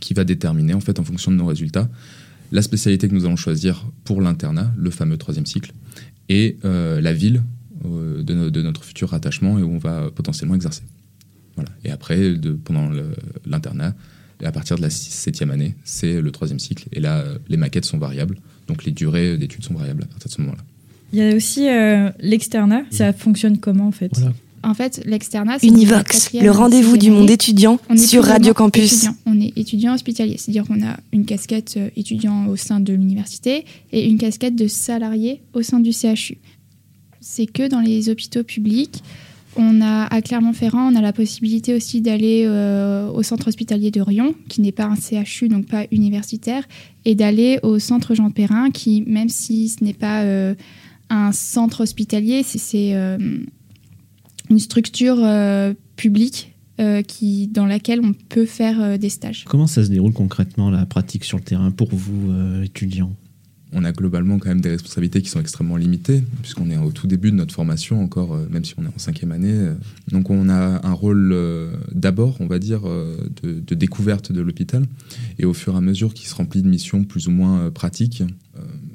qui 0.00 0.14
va 0.14 0.24
déterminer 0.24 0.74
en 0.74 0.80
fait 0.80 0.98
en 1.00 1.04
fonction 1.04 1.30
de 1.32 1.36
nos 1.36 1.46
résultats 1.46 1.90
la 2.52 2.62
spécialité 2.62 3.08
que 3.08 3.14
nous 3.14 3.26
allons 3.26 3.36
choisir 3.36 3.90
pour 4.04 4.22
l'internat, 4.22 4.72
le 4.76 4.90
fameux 4.90 5.18
troisième 5.18 5.44
cycle, 5.44 5.72
et 6.30 6.56
la 6.62 7.12
ville 7.12 7.42
de, 7.84 8.34
no- 8.34 8.48
de 8.50 8.62
notre 8.62 8.84
futur 8.84 9.10
rattachement 9.10 9.58
et 9.58 9.62
où 9.62 9.70
on 9.70 9.78
va 9.78 10.10
potentiellement 10.10 10.54
exercer. 10.54 10.82
Voilà. 11.56 11.70
Et 11.84 11.90
après, 11.90 12.34
de, 12.36 12.52
pendant 12.52 12.90
l'internat, 13.44 13.94
à 14.44 14.52
partir 14.52 14.76
de 14.76 14.82
la 14.82 14.90
septième 14.90 15.50
année, 15.50 15.74
c'est 15.84 16.20
le 16.20 16.30
troisième 16.30 16.58
cycle. 16.58 16.86
Et 16.92 17.00
là, 17.00 17.18
euh, 17.18 17.38
les 17.48 17.56
maquettes 17.56 17.84
sont 17.84 17.98
variables, 17.98 18.38
donc 18.66 18.84
les 18.84 18.92
durées 18.92 19.36
d'études 19.36 19.64
sont 19.64 19.74
variables 19.74 20.04
à 20.04 20.06
partir 20.06 20.28
de 20.28 20.34
ce 20.34 20.40
moment-là. 20.42 20.62
Il 21.12 21.18
y 21.18 21.22
a 21.22 21.34
aussi 21.34 21.68
euh, 21.68 22.10
l'externat. 22.20 22.82
Ça 22.90 23.12
fonctionne 23.12 23.58
comment 23.58 23.88
en 23.88 23.92
fait? 23.92 24.12
En 24.62 24.74
fait, 24.74 25.00
l'externat, 25.06 25.58
c'est 25.60 25.68
Univox, 25.68 26.32
le 26.34 26.42
et 26.42 26.48
rendez-vous 26.48 26.96
du 26.96 27.10
monde 27.10 27.30
étudiant 27.30 27.78
sur 27.96 28.24
Radio 28.24 28.54
Campus. 28.54 28.92
étudiant. 28.92 29.16
On 29.24 29.40
est 29.40 29.56
étudiant 29.56 29.94
hospitalier, 29.94 30.36
c'est-à-dire 30.36 30.64
qu'on 30.64 30.84
a 30.84 30.98
une 31.12 31.24
casquette 31.24 31.74
euh, 31.76 31.90
étudiant 31.96 32.46
au 32.48 32.56
sein 32.56 32.80
de 32.80 32.92
l'université 32.92 33.64
et 33.92 34.06
une 34.06 34.18
casquette 34.18 34.56
de 34.56 34.66
salarié 34.66 35.40
au 35.54 35.62
sein 35.62 35.78
du 35.78 35.92
CHU. 35.92 36.38
C'est 37.20 37.46
que 37.46 37.68
dans 37.68 37.80
les 37.80 38.08
hôpitaux 38.08 38.42
publics. 38.42 39.02
On 39.56 39.80
a 39.80 40.04
à 40.04 40.22
Clermont-Ferrand, 40.22 40.92
on 40.92 40.96
a 40.96 41.00
la 41.00 41.12
possibilité 41.12 41.74
aussi 41.74 42.00
d'aller 42.00 42.44
euh, 42.46 43.08
au 43.10 43.22
centre 43.22 43.48
hospitalier 43.48 43.90
de 43.90 44.00
Rion, 44.00 44.34
qui 44.48 44.60
n'est 44.60 44.72
pas 44.72 44.84
un 44.84 44.94
CHU, 44.94 45.48
donc 45.48 45.66
pas 45.66 45.84
universitaire, 45.90 46.62
et 47.04 47.14
d'aller 47.14 47.58
au 47.62 47.78
centre 47.78 48.14
Jean 48.14 48.30
Perrin, 48.30 48.70
qui, 48.70 49.02
même 49.06 49.28
si 49.28 49.68
ce 49.68 49.82
n'est 49.82 49.94
pas 49.94 50.22
euh, 50.22 50.54
un 51.10 51.32
centre 51.32 51.82
hospitalier, 51.82 52.42
c'est- 52.44 52.94
euh, 52.94 53.18
une 54.50 54.58
structure 54.58 55.18
publique 55.96 56.54
dans 56.78 57.66
laquelle 57.66 58.00
on 58.02 58.14
peut 58.14 58.46
faire 58.46 58.98
des 58.98 59.10
stages. 59.10 59.44
Comment 59.46 59.66
ça 59.66 59.84
se 59.84 59.90
déroule 59.90 60.14
concrètement 60.14 60.70
la 60.70 60.86
pratique 60.86 61.24
sur 61.24 61.36
le 61.36 61.42
terrain 61.44 61.70
pour 61.70 61.88
vous, 61.92 62.32
étudiants? 62.64 63.12
On 63.72 63.84
a 63.84 63.92
globalement 63.92 64.38
quand 64.38 64.48
même 64.48 64.60
des 64.60 64.70
responsabilités 64.70 65.20
qui 65.20 65.28
sont 65.28 65.40
extrêmement 65.40 65.76
limitées, 65.76 66.22
puisqu'on 66.42 66.70
est 66.70 66.78
au 66.78 66.90
tout 66.90 67.06
début 67.06 67.30
de 67.30 67.36
notre 67.36 67.54
formation 67.54 68.02
encore, 68.02 68.34
euh, 68.34 68.46
même 68.50 68.64
si 68.64 68.74
on 68.78 68.84
est 68.84 68.88
en 68.88 68.98
cinquième 68.98 69.32
année. 69.32 69.52
euh. 69.52 69.74
Donc 70.10 70.30
on 70.30 70.48
a 70.48 70.86
un 70.86 70.92
rôle 70.92 71.32
euh, 71.32 71.72
d'abord, 71.92 72.36
on 72.40 72.46
va 72.46 72.58
dire, 72.58 72.82
de, 73.42 73.74
découverte 73.74 74.32
de 74.32 74.40
l'hôpital, 74.40 74.84
et 75.38 75.44
au 75.44 75.52
fur 75.52 75.74
et 75.74 75.76
à 75.76 75.80
mesure 75.80 76.14
qu'il 76.14 76.28
se 76.28 76.34
remplit 76.34 76.62
de 76.62 76.68
missions 76.68 77.04
plus 77.04 77.28
ou 77.28 77.30
moins 77.30 77.70
pratiques, 77.70 78.22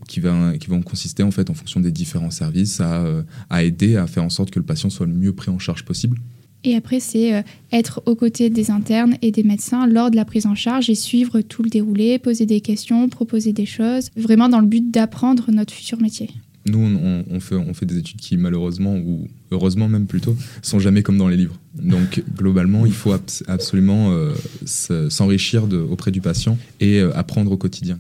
qui, 0.07 0.21
qui 0.59 0.67
vont 0.67 0.81
consister 0.81 1.23
en 1.23 1.31
fait 1.31 1.49
en 1.49 1.53
fonction 1.53 1.79
des 1.79 1.91
différents 1.91 2.31
services 2.31 2.81
à 2.81 3.63
aider 3.63 3.95
à 3.95 4.07
faire 4.07 4.23
en 4.23 4.29
sorte 4.29 4.51
que 4.51 4.59
le 4.59 4.65
patient 4.65 4.89
soit 4.89 5.05
le 5.05 5.13
mieux 5.13 5.33
pris 5.33 5.51
en 5.51 5.59
charge 5.59 5.85
possible. 5.85 6.17
Et 6.63 6.75
après, 6.75 6.99
c'est 6.99 7.33
euh, 7.35 7.41
être 7.71 8.01
aux 8.05 8.15
côtés 8.15 8.49
des 8.49 8.71
internes 8.71 9.15
et 9.21 9.31
des 9.31 9.43
médecins 9.43 9.85
lors 9.85 10.09
de 10.11 10.15
la 10.15 10.25
prise 10.25 10.45
en 10.45 10.55
charge 10.55 10.89
et 10.89 10.95
suivre 10.95 11.41
tout 11.41 11.61
le 11.63 11.69
déroulé, 11.69 12.19
poser 12.19 12.45
des 12.45 12.61
questions, 12.61 13.09
proposer 13.09 13.51
des 13.53 13.65
choses, 13.65 14.09
vraiment 14.15 14.47
dans 14.49 14.59
le 14.61 14.67
but 14.67 14.89
d'apprendre 14.91 15.51
notre 15.51 15.73
futur 15.73 16.01
métier. 16.01 16.29
Nous, 16.65 16.79
on, 16.79 17.25
on 17.29 17.39
fait, 17.41 17.55
on 17.55 17.73
fait 17.73 17.85
des 17.85 17.97
études 17.97 18.21
qui, 18.21 18.37
malheureusement, 18.37 18.95
ou 18.95 19.27
heureusement 19.51 19.89
même 19.89 20.05
plutôt, 20.05 20.37
sont 20.61 20.79
jamais 20.79 21.03
comme 21.03 21.17
dans 21.17 21.27
les 21.27 21.35
livres. 21.35 21.59
Donc, 21.75 22.23
globalement, 22.37 22.85
il 22.85 22.93
faut 22.93 23.11
abs- 23.11 23.43
absolument 23.47 24.11
euh, 24.13 24.33
se- 24.65 25.09
s'enrichir 25.09 25.67
auprès 25.91 26.11
du 26.11 26.21
patient 26.21 26.57
et 26.79 26.99
euh, 26.99 27.11
apprendre 27.17 27.51
au 27.51 27.57
quotidien. 27.57 27.99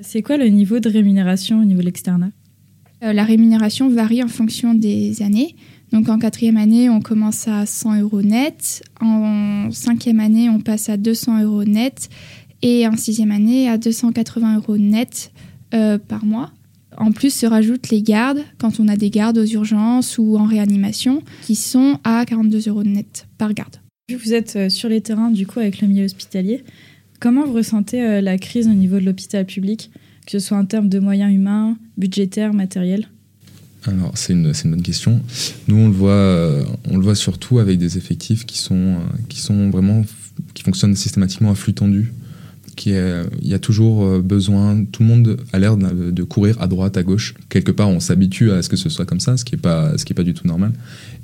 C'est 0.00 0.20
quoi 0.20 0.36
le 0.36 0.48
niveau 0.48 0.80
de 0.80 0.90
rémunération 0.90 1.62
au 1.62 1.64
niveau 1.64 1.80
de 1.80 1.86
l'externat? 1.86 2.30
Euh, 3.02 3.14
la 3.14 3.24
rémunération 3.24 3.88
varie 3.88 4.22
en 4.22 4.28
fonction 4.28 4.74
des 4.74 5.22
années. 5.22 5.56
Donc 5.94 6.08
en 6.08 6.18
quatrième 6.18 6.56
année, 6.56 6.90
on 6.90 7.00
commence 7.00 7.46
à 7.46 7.66
100 7.66 8.00
euros 8.00 8.20
net. 8.20 8.82
En 9.00 9.70
cinquième 9.70 10.18
année, 10.18 10.50
on 10.50 10.58
passe 10.58 10.88
à 10.88 10.96
200 10.96 11.44
euros 11.44 11.62
net. 11.62 12.08
Et 12.62 12.84
en 12.88 12.96
sixième 12.96 13.30
année, 13.30 13.68
à 13.68 13.78
280 13.78 14.56
euros 14.56 14.76
net 14.76 15.30
euh, 15.72 15.96
par 15.98 16.24
mois. 16.24 16.50
En 16.96 17.12
plus, 17.12 17.32
se 17.32 17.46
rajoutent 17.46 17.90
les 17.90 18.02
gardes, 18.02 18.40
quand 18.58 18.80
on 18.80 18.88
a 18.88 18.96
des 18.96 19.08
gardes 19.08 19.38
aux 19.38 19.46
urgences 19.46 20.18
ou 20.18 20.36
en 20.36 20.46
réanimation, 20.46 21.22
qui 21.42 21.54
sont 21.54 22.00
à 22.02 22.24
42 22.26 22.68
euros 22.68 22.82
net 22.82 23.28
par 23.38 23.54
garde. 23.54 23.76
Vous 24.12 24.34
êtes 24.34 24.56
euh, 24.56 24.68
sur 24.68 24.88
les 24.88 25.00
terrains 25.00 25.30
du 25.30 25.46
coup 25.46 25.60
avec 25.60 25.80
le 25.80 25.86
milieu 25.86 26.06
hospitalier, 26.06 26.64
comment 27.20 27.46
vous 27.46 27.52
ressentez 27.52 28.02
euh, 28.02 28.20
la 28.20 28.36
crise 28.36 28.66
au 28.66 28.74
niveau 28.74 28.98
de 28.98 29.04
l'hôpital 29.04 29.46
public, 29.46 29.92
que 30.26 30.32
ce 30.32 30.40
soit 30.40 30.58
en 30.58 30.64
termes 30.64 30.88
de 30.88 30.98
moyens 30.98 31.32
humains, 31.32 31.78
budgétaires, 31.96 32.52
matériels? 32.52 33.06
Alors, 33.86 34.12
c'est 34.14 34.32
une, 34.32 34.54
c'est 34.54 34.64
une 34.64 34.70
bonne 34.70 34.82
question. 34.82 35.20
Nous, 35.68 35.76
on 35.76 35.88
le 35.88 35.94
voit, 35.94 36.10
euh, 36.10 36.64
on 36.90 36.96
le 36.96 37.02
voit 37.02 37.14
surtout 37.14 37.58
avec 37.58 37.78
des 37.78 37.98
effectifs 37.98 38.46
qui 38.46 38.58
sont, 38.58 38.74
euh, 38.74 38.98
qui 39.28 39.40
sont 39.40 39.70
vraiment, 39.70 40.04
qui 40.54 40.62
fonctionnent 40.62 40.96
systématiquement 40.96 41.50
à 41.50 41.54
flux 41.54 41.74
tendu. 41.74 42.12
Qui 42.76 42.90
Il 42.90 43.46
y 43.46 43.54
a 43.54 43.58
toujours 43.60 44.04
euh, 44.04 44.20
besoin, 44.20 44.84
tout 44.84 45.02
le 45.02 45.08
monde 45.08 45.36
a 45.52 45.58
l'air 45.60 45.76
de, 45.76 46.10
de 46.10 46.22
courir 46.24 46.60
à 46.60 46.66
droite, 46.66 46.96
à 46.96 47.04
gauche. 47.04 47.34
Quelque 47.48 47.70
part, 47.70 47.88
on 47.88 48.00
s'habitue 48.00 48.50
à 48.50 48.62
ce 48.62 48.68
que 48.68 48.76
ce 48.76 48.88
soit 48.88 49.04
comme 49.04 49.20
ça, 49.20 49.36
ce 49.36 49.44
qui 49.44 49.54
n'est 49.54 49.60
pas, 49.60 49.96
ce 49.96 50.04
qui 50.04 50.12
est 50.12 50.16
pas 50.16 50.24
du 50.24 50.34
tout 50.34 50.48
normal. 50.48 50.72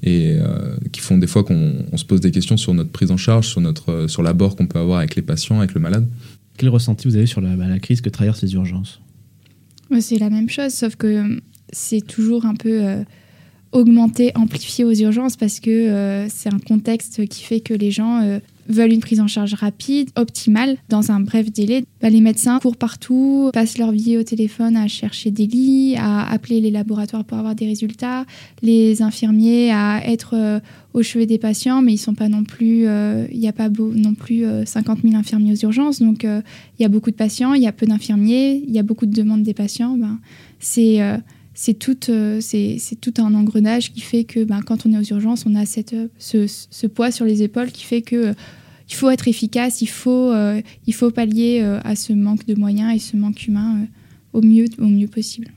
Et 0.05 0.37
euh, 0.39 0.77
qui 0.93 1.01
font 1.01 1.19
des 1.19 1.27
fois 1.27 1.43
qu'on 1.43 1.75
on 1.91 1.97
se 1.97 2.05
pose 2.05 2.21
des 2.21 2.31
questions 2.31 2.57
sur 2.57 2.73
notre 2.73 2.91
prise 2.91 3.11
en 3.11 3.17
charge, 3.17 3.49
sur, 3.49 3.61
notre, 3.61 4.07
sur 4.07 4.23
l'abord 4.23 4.55
qu'on 4.55 4.67
peut 4.67 4.79
avoir 4.79 4.99
avec 4.99 5.17
les 5.17 5.23
patients, 5.23 5.59
avec 5.59 5.75
le 5.75 5.81
malade. 5.81 6.07
Quel 6.57 6.69
ressenti 6.69 7.09
vous 7.09 7.17
avez 7.17 7.27
sur 7.27 7.41
la, 7.41 7.57
bah, 7.57 7.67
la 7.67 7.81
crise 7.81 8.01
que 8.01 8.11
traversent 8.11 8.43
les 8.43 8.53
urgences? 8.53 9.01
C'est 9.99 10.19
la 10.19 10.31
même 10.31 10.49
chose, 10.49 10.73
sauf 10.73 10.95
que 10.95 11.41
c'est 11.73 12.01
toujours 12.01 12.47
un 12.47 12.55
peu 12.55 12.85
euh, 12.85 13.03
augmenté, 13.73 14.33
amplifié 14.35 14.85
aux 14.85 14.93
urgences 14.93 15.37
parce 15.37 15.61
que 15.61 15.71
euh, 15.71 16.29
c'est 16.29 16.53
un 16.53 16.59
contexte 16.59 17.27
qui 17.27 17.45
fait 17.45 17.61
que 17.61 17.75
les 17.75 17.91
gens 17.91 18.23
euh, 18.23 18.39
veulent 18.71 18.93
une 18.93 19.01
prise 19.01 19.21
en 19.21 19.27
charge 19.27 19.55
rapide, 19.55 20.11
optimale, 20.17 20.77
dans 20.89 21.11
un 21.11 21.21
bref 21.21 21.51
délai. 21.53 21.85
Bah, 22.01 22.11
les 22.11 22.21
médecins 22.21 22.59
courent 22.61 22.77
partout, 22.77 23.51
passent 23.53 23.79
leur 23.79 23.93
vie 23.93 24.17
au 24.17 24.23
téléphone 24.23 24.77
à 24.77 24.89
chercher 24.89 25.31
des 25.31 25.47
lits, 25.47 25.97
à 25.97 26.31
appeler 26.31 26.61
les 26.61 26.71
laboratoires 26.71 27.25
pour 27.25 27.39
avoir 27.39 27.55
des 27.55 27.67
résultats, 27.67 28.25
les 28.63 29.03
infirmiers 29.03 29.73
à 29.73 30.03
être 30.07 30.35
euh, 30.35 30.61
au 30.95 31.03
chevet 31.03 31.27
des 31.27 31.39
patients, 31.39 31.83
mais 31.83 31.93
ils 31.93 31.99
sont 31.99 32.15
pas 32.15 32.29
non 32.29 32.45
plus, 32.45 32.87
euh, 32.87 33.27
il 33.33 33.39
n'y 33.39 33.49
a 33.49 33.53
pas 33.53 33.69
non 33.69 34.15
plus 34.15 34.45
euh, 34.45 34.65
50 34.65 35.01
000 35.03 35.15
infirmiers 35.15 35.53
aux 35.53 35.65
urgences, 35.65 36.01
donc 36.01 36.25
euh, 36.25 36.41
il 36.79 36.83
y 36.83 36.85
a 36.87 36.89
beaucoup 36.89 37.11
de 37.11 37.17
patients, 37.17 37.55
il 37.55 37.63
y 37.63 37.67
a 37.67 37.73
peu 37.73 37.87
d'infirmiers, 37.87 38.63
il 38.67 38.75
y 38.75 38.79
a 38.79 38.83
beaucoup 38.83 39.07
de 39.07 39.15
demandes 39.15 39.43
des 39.43 39.55
patients. 39.55 39.97
Ben, 39.97 40.19
c'est 40.59 41.03
euh, 41.03 41.17
c'est 41.55 41.75
tout, 41.75 42.11
euh, 42.11 42.41
c'est 42.41 43.01
tout 43.01 43.15
un 43.19 43.35
engrenage 43.35 43.93
qui 43.93 44.01
fait 44.01 44.25
que 44.25 44.45
ben, 44.45 44.61
quand 44.63 44.87
on 44.87 44.93
est 44.93 44.99
aux 44.99 45.15
urgences, 45.15 45.45
on 45.47 45.55
a 45.55 45.67
cette, 45.67 45.93
euh, 45.93 46.09
ce, 46.19 46.47
ce 46.47 46.87
poids 46.87 47.11
sur 47.11 47.25
les 47.25 47.43
épaules 47.43 47.71
qui 47.71 47.85
fait 47.85 48.03
que 48.03 48.17
euh, 48.17 48.33
il 48.91 48.95
faut 48.95 49.11
être 49.11 49.29
efficace, 49.29 49.83
il 49.83 49.89
faut, 49.89 50.33
euh, 50.33 50.61
il 50.87 50.95
faut 50.95 51.11
pallier 51.11 51.61
euh, 51.63 51.79
à 51.85 51.95
ce 51.95 52.13
manque 52.13 52.45
de 52.47 52.55
moyens 52.55 52.95
et 52.95 52.99
ce 52.99 53.17
manque 53.17 53.47
humain 53.47 53.83
euh, 53.83 54.39
au, 54.39 54.43
mieux, 54.43 54.67
au 54.79 54.87
mieux 54.87 55.07
possible. 55.07 55.49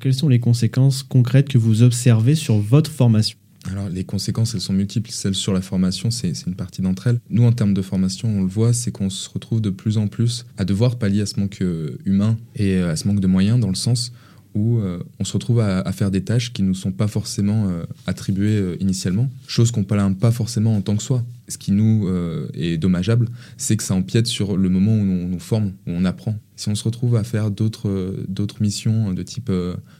Quelles 0.00 0.14
sont 0.14 0.28
les 0.28 0.40
conséquences 0.40 1.02
concrètes 1.02 1.48
que 1.48 1.58
vous 1.58 1.82
observez 1.82 2.34
sur 2.34 2.56
votre 2.56 2.90
formation? 2.90 3.36
Alors, 3.70 3.90
les 3.90 4.04
conséquences, 4.04 4.54
elles 4.54 4.60
sont 4.62 4.72
multiples. 4.72 5.10
Celles 5.10 5.34
sur 5.34 5.52
la 5.52 5.60
formation, 5.60 6.10
c'est 6.10 6.32
une 6.46 6.54
partie 6.54 6.82
d'entre 6.82 7.06
elles. 7.06 7.20
Nous, 7.28 7.44
en 7.44 7.52
termes 7.52 7.74
de 7.74 7.82
formation, 7.82 8.28
on 8.28 8.40
le 8.40 8.48
voit, 8.48 8.72
c'est 8.72 8.90
qu'on 8.90 9.10
se 9.10 9.28
retrouve 9.28 9.60
de 9.60 9.70
plus 9.70 9.98
en 9.98 10.08
plus 10.08 10.46
à 10.56 10.64
devoir 10.64 10.98
pallier 10.98 11.20
à 11.20 11.26
ce 11.26 11.38
manque 11.38 11.62
humain 12.04 12.38
et 12.56 12.78
à 12.78 12.96
ce 12.96 13.06
manque 13.06 13.20
de 13.20 13.26
moyens, 13.28 13.60
dans 13.60 13.68
le 13.68 13.76
sens 13.76 14.12
où 14.54 14.78
euh, 14.78 15.02
on 15.18 15.24
se 15.24 15.32
retrouve 15.32 15.60
à, 15.60 15.90
faire 15.92 16.10
des 16.10 16.22
tâches 16.22 16.52
qui 16.52 16.62
ne 16.62 16.68
nous 16.68 16.74
sont 16.74 16.92
pas 16.92 17.08
forcément 17.08 17.68
euh, 17.68 17.84
attribuées 18.06 18.56
euh, 18.56 18.76
initialement, 18.80 19.30
chose 19.46 19.70
qu'on 19.70 19.80
ne 19.80 20.14
pas 20.14 20.30
forcément 20.30 20.76
en 20.76 20.80
tant 20.80 20.96
que 20.96 21.02
soi. 21.02 21.24
Ce 21.48 21.58
qui 21.58 21.72
nous 21.72 22.08
est 22.54 22.78
dommageable, 22.78 23.28
c'est 23.58 23.76
que 23.76 23.82
ça 23.82 23.94
empiète 23.94 24.26
sur 24.26 24.56
le 24.56 24.70
moment 24.70 24.92
où 24.92 25.00
on 25.00 25.28
nous 25.28 25.38
forme, 25.38 25.72
où 25.86 25.90
on 25.90 26.06
apprend. 26.06 26.38
Si 26.56 26.70
on 26.70 26.74
se 26.74 26.84
retrouve 26.84 27.16
à 27.16 27.24
faire 27.24 27.50
d'autres 27.50 28.16
missions 28.60 29.12
de 29.12 29.22
type 29.22 29.52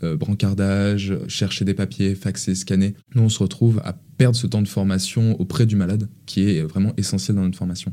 brancardage, 0.03 1.12
chercher 1.29 1.67
des 1.67 1.75
papiers, 1.75 2.15
faxer, 2.15 2.55
scanner, 2.55 2.95
nous 3.15 3.23
on 3.23 3.29
se 3.29 3.41
retrouve 3.41 3.83
à 3.85 3.93
perdre 4.17 4.37
ce 4.37 4.47
temps 4.47 4.62
de 4.62 4.69
formation 4.69 5.38
auprès 5.41 5.67
du 5.67 5.77
malade, 5.77 6.09
qui 6.25 6.49
est 6.49 6.62
vraiment 6.62 6.95
essentiel 6.97 7.37
dans 7.37 7.43
notre 7.43 7.59
formation. 7.59 7.93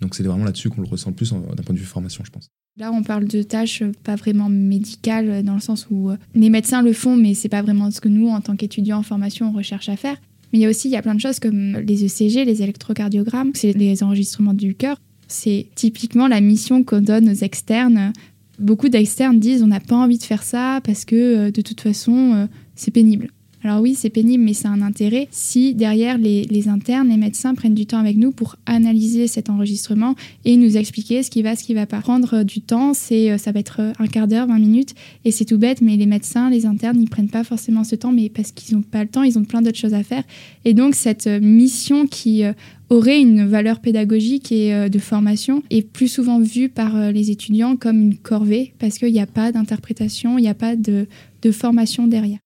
Donc 0.00 0.14
c'est 0.14 0.22
vraiment 0.22 0.44
là-dessus 0.44 0.70
qu'on 0.70 0.80
le 0.80 0.88
ressent 0.88 1.10
le 1.10 1.16
plus 1.16 1.32
d'un 1.32 1.62
point 1.62 1.74
de 1.74 1.78
vue 1.78 1.84
formation, 1.84 2.24
je 2.24 2.30
pense. 2.30 2.50
Là, 2.76 2.92
on 2.92 3.02
parle 3.02 3.26
de 3.26 3.42
tâches 3.42 3.82
euh, 3.82 3.92
pas 4.04 4.16
vraiment 4.16 4.48
médicales, 4.48 5.28
euh, 5.28 5.42
dans 5.42 5.54
le 5.54 5.60
sens 5.60 5.88
où 5.90 6.10
euh, 6.10 6.16
les 6.34 6.50
médecins 6.50 6.82
le 6.82 6.92
font, 6.92 7.16
mais 7.16 7.34
c'est 7.34 7.48
pas 7.48 7.62
vraiment 7.62 7.90
ce 7.90 8.00
que 8.00 8.08
nous, 8.08 8.28
en 8.28 8.40
tant 8.40 8.56
qu'étudiants 8.56 8.98
en 8.98 9.02
formation, 9.02 9.50
on 9.50 9.52
recherche 9.52 9.88
à 9.88 9.96
faire. 9.96 10.16
Mais 10.52 10.60
il 10.60 10.62
y 10.62 10.66
a 10.66 10.68
aussi 10.68 10.88
il 10.88 10.92
y 10.92 10.96
a 10.96 11.02
plein 11.02 11.14
de 11.14 11.20
choses 11.20 11.40
comme 11.40 11.78
les 11.78 12.04
ECG, 12.04 12.44
les 12.44 12.62
électrocardiogrammes, 12.62 13.50
c'est 13.54 13.72
les 13.72 14.02
enregistrements 14.02 14.54
du 14.54 14.74
cœur. 14.74 14.96
C'est 15.28 15.66
typiquement 15.74 16.26
la 16.26 16.40
mission 16.40 16.82
qu'on 16.82 17.00
donne 17.00 17.28
aux 17.28 17.34
externes. 17.34 18.12
Beaucoup 18.58 18.88
d'externes 18.88 19.38
disent 19.38 19.62
on 19.62 19.68
n'a 19.68 19.78
pas 19.78 19.96
envie 19.96 20.18
de 20.18 20.24
faire 20.24 20.42
ça 20.42 20.80
parce 20.82 21.04
que 21.04 21.50
de 21.50 21.62
toute 21.62 21.80
façon, 21.80 22.48
c'est 22.74 22.90
pénible. 22.90 23.30
Alors 23.62 23.82
oui, 23.82 23.94
c'est 23.94 24.08
pénible, 24.08 24.42
mais 24.42 24.54
c'est 24.54 24.68
un 24.68 24.80
intérêt 24.80 25.28
si 25.30 25.74
derrière 25.74 26.16
les, 26.16 26.68
internes, 26.68 27.08
les 27.10 27.18
médecins 27.18 27.54
prennent 27.54 27.74
du 27.74 27.84
temps 27.84 27.98
avec 27.98 28.16
nous 28.16 28.32
pour 28.32 28.56
analyser 28.64 29.26
cet 29.26 29.50
enregistrement 29.50 30.14
et 30.46 30.56
nous 30.56 30.78
expliquer 30.78 31.22
ce 31.22 31.30
qui 31.30 31.42
va, 31.42 31.56
ce 31.56 31.64
qui 31.64 31.74
va 31.74 31.84
pas. 31.84 32.00
Prendre 32.00 32.38
euh, 32.38 32.44
du 32.44 32.62
temps, 32.62 32.94
c'est, 32.94 33.30
euh, 33.30 33.38
ça 33.38 33.52
va 33.52 33.60
être 33.60 33.80
euh, 33.80 33.92
un 33.98 34.06
quart 34.06 34.28
d'heure, 34.28 34.46
20 34.46 34.58
minutes, 34.58 34.94
et 35.26 35.30
c'est 35.30 35.44
tout 35.44 35.58
bête, 35.58 35.82
mais 35.82 35.96
les 35.96 36.06
médecins, 36.06 36.48
les 36.48 36.64
internes, 36.64 37.00
ils 37.02 37.10
prennent 37.10 37.28
pas 37.28 37.44
forcément 37.44 37.84
ce 37.84 37.96
temps, 37.96 38.12
mais 38.12 38.30
parce 38.30 38.50
qu'ils 38.52 38.76
n'ont 38.76 38.82
pas 38.82 39.02
le 39.02 39.10
temps, 39.10 39.24
ils 39.24 39.38
ont 39.38 39.44
plein 39.44 39.60
d'autres 39.60 39.78
choses 39.78 39.94
à 39.94 40.02
faire. 40.02 40.24
Et 40.64 40.72
donc 40.72 40.94
cette 40.94 41.26
mission 41.26 42.06
qui 42.06 42.42
aurait 42.88 43.20
une 43.20 43.46
valeur 43.46 43.80
pédagogique 43.80 44.52
et 44.52 44.88
de 44.88 44.98
formation 44.98 45.62
est 45.70 45.82
plus 45.82 46.08
souvent 46.08 46.40
vue 46.40 46.68
par 46.68 47.12
les 47.12 47.30
étudiants 47.30 47.76
comme 47.76 48.00
une 48.00 48.16
corvée, 48.16 48.74
parce 48.78 48.98
qu'il 48.98 49.12
n'y 49.12 49.20
a 49.20 49.26
pas 49.26 49.52
d'interprétation, 49.52 50.38
il 50.38 50.42
n'y 50.42 50.48
a 50.48 50.54
pas 50.54 50.76
de 50.76 51.06
formation 51.52 52.06
derrière. 52.06 52.38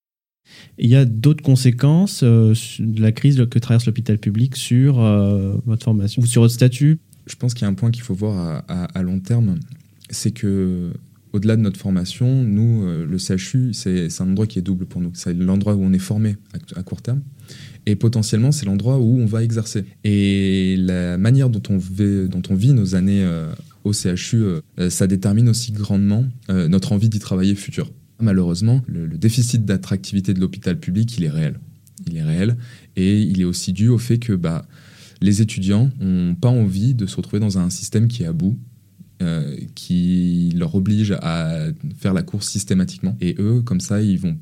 Il 0.77 0.89
y 0.89 0.95
a 0.95 1.05
d'autres 1.05 1.43
conséquences 1.43 2.21
euh, 2.23 2.53
de 2.79 3.01
la 3.01 3.11
crise 3.11 3.45
que 3.49 3.59
traverse 3.59 3.85
l'hôpital 3.85 4.17
public 4.17 4.55
sur 4.55 4.99
euh, 4.99 5.55
votre 5.65 5.83
formation 5.83 6.21
ou 6.21 6.25
sur 6.25 6.41
votre 6.41 6.53
statut? 6.53 6.99
Je 7.27 7.35
pense 7.35 7.53
qu'il 7.53 7.63
y 7.63 7.65
a 7.65 7.69
un 7.69 7.73
point 7.73 7.91
qu'il 7.91 8.03
faut 8.03 8.13
voir 8.13 8.63
à, 8.67 9.01
long 9.01 9.19
terme, 9.19 9.57
c'est 10.11 10.29
que 10.29 10.91
au-delà 11.33 11.55
de 11.55 11.61
notre 11.61 11.79
formation, 11.79 12.43
nous, 12.43 12.83
euh, 12.83 13.05
le 13.05 13.17
CHU, 13.17 13.73
c'est 13.73 14.09
un 14.21 14.29
endroit 14.29 14.45
qui 14.45 14.59
est 14.59 14.61
double 14.61 14.85
pour 14.85 15.01
nous. 15.01 15.09
C'est 15.15 15.33
l'endroit 15.33 15.73
où 15.73 15.81
on 15.81 15.91
est 15.91 15.99
formé 15.99 16.35
à, 16.75 16.83
court 16.83 17.01
terme. 17.01 17.21
Et 17.87 17.95
potentiellement, 17.95 18.51
c'est 18.51 18.67
l'endroit 18.67 18.99
où 18.99 19.19
on 19.19 19.25
va 19.25 19.43
exercer. 19.43 19.85
Et 20.03 20.75
la 20.77 21.17
manière 21.17 21.49
dont 21.49 21.63
on, 21.69 21.77
vit, 21.77 22.73
nos 22.73 22.93
années 22.93 23.27
au 23.83 23.91
CHU, 23.91 24.43
ça 24.89 25.07
détermine 25.07 25.49
aussi 25.49 25.71
grandement 25.71 26.25
notre 26.49 26.91
envie 26.91 27.09
d'y 27.09 27.19
travailler 27.19 27.55
futur. 27.55 27.91
Malheureusement, 28.19 28.81
le, 28.87 29.07
déficit 29.17 29.65
d'attractivité 29.65 30.33
de 30.33 30.39
l'hôpital 30.39 30.79
public, 30.79 31.17
il 31.17 31.25
est 31.25 31.29
réel. 31.29 31.59
Il 32.07 32.17
est 32.17 32.23
réel. 32.23 32.57
Et 32.95 33.21
il 33.21 33.41
est 33.41 33.45
aussi 33.45 33.73
dû 33.73 33.89
au 33.89 33.97
fait 33.97 34.19
que 34.19 34.33
bah, 34.33 34.65
les 35.21 35.41
étudiants 35.41 35.91
n'ont 35.99 36.35
pas 36.35 36.49
envie 36.49 36.93
de 36.93 37.05
se 37.05 37.15
retrouver 37.15 37.39
dans 37.39 37.57
un 37.57 37.69
système 37.69 38.07
qui 38.07 38.23
est 38.23 38.27
à 38.27 38.33
bout, 38.33 38.57
euh, 39.21 39.57
qui 39.75 40.53
leur 40.55 40.75
oblige 40.75 41.15
à 41.21 41.67
faire 41.97 42.13
la 42.13 42.23
course 42.23 42.47
systématiquement. 42.47 43.17
Et 43.21 43.35
eux, 43.39 43.61
comme 43.61 43.81
ça, 43.81 44.01
ils 44.01 44.19
vont 44.19 44.37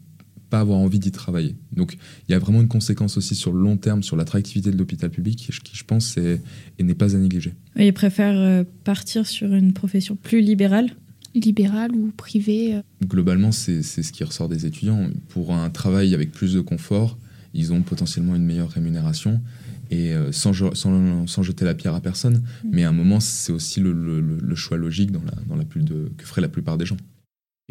pas 0.49 0.59
avoir 0.59 0.77
envie 0.77 0.99
d'y 0.99 1.11
travailler. 1.11 1.55
Donc 1.71 1.97
il 2.27 2.31
y 2.31 2.35
a 2.35 2.39
vraiment 2.39 2.61
une 2.61 2.67
conséquence 2.67 3.17
aussi 3.17 3.33
sur 3.33 3.51
le 3.51 3.59
long 3.59 3.75
terme 3.75 4.03
sur 4.03 4.15
l'attractivité 4.15 4.69
de 4.69 4.77
l'hôpital 4.77 5.09
public 5.09 5.49
qui, 5.63 5.75
je 5.75 5.83
pense, 5.83 6.15
n'est 6.17 6.93
pas 6.93 7.15
à 7.15 7.17
négliger. 7.17 7.55
Ils 7.75 7.91
préfèrent 7.91 8.37
euh, 8.37 8.63
partir 8.83 9.25
sur 9.25 9.51
une 9.51 9.73
profession 9.73 10.15
plus 10.15 10.41
libérale 10.41 10.91
Libérale 11.35 11.91
ou 11.95 12.11
privée 12.15 12.75
euh. 12.75 12.81
Globalement, 13.05 13.51
c'est 13.51 13.81
c'est 13.83 14.03
ce 14.03 14.11
qui 14.11 14.23
ressort 14.23 14.49
des 14.49 14.65
étudiants. 14.65 15.07
Pour 15.29 15.53
un 15.53 15.69
travail 15.69 16.13
avec 16.13 16.31
plus 16.31 16.53
de 16.53 16.61
confort, 16.61 17.17
ils 17.53 17.73
ont 17.73 17.81
potentiellement 17.81 18.35
une 18.35 18.45
meilleure 18.45 18.69
rémunération. 18.69 19.39
Et 19.91 20.13
euh, 20.13 20.31
sans, 20.31 20.53
sans, 20.73 21.27
sans 21.27 21.43
jeter 21.43 21.65
la 21.65 21.75
pierre 21.75 21.93
à 21.93 22.01
personne, 22.01 22.41
mais 22.71 22.83
à 22.83 22.89
un 22.89 22.93
moment, 22.93 23.19
c'est 23.19 23.51
aussi 23.51 23.79
le, 23.79 23.91
le- 23.93 24.21
le- 24.21 24.37
le 24.41 24.55
choix 24.55 24.75
logique 24.77 25.11
dans 25.11 25.21
la, 25.23 25.33
dans 25.47 25.55
la 25.55 25.65
plus 25.65 25.83
de, 25.83 26.11
que 26.17 26.25
feraient 26.25 26.41
la 26.41 26.47
plupart 26.49 26.77
des 26.79 26.85
gens. 26.85 26.97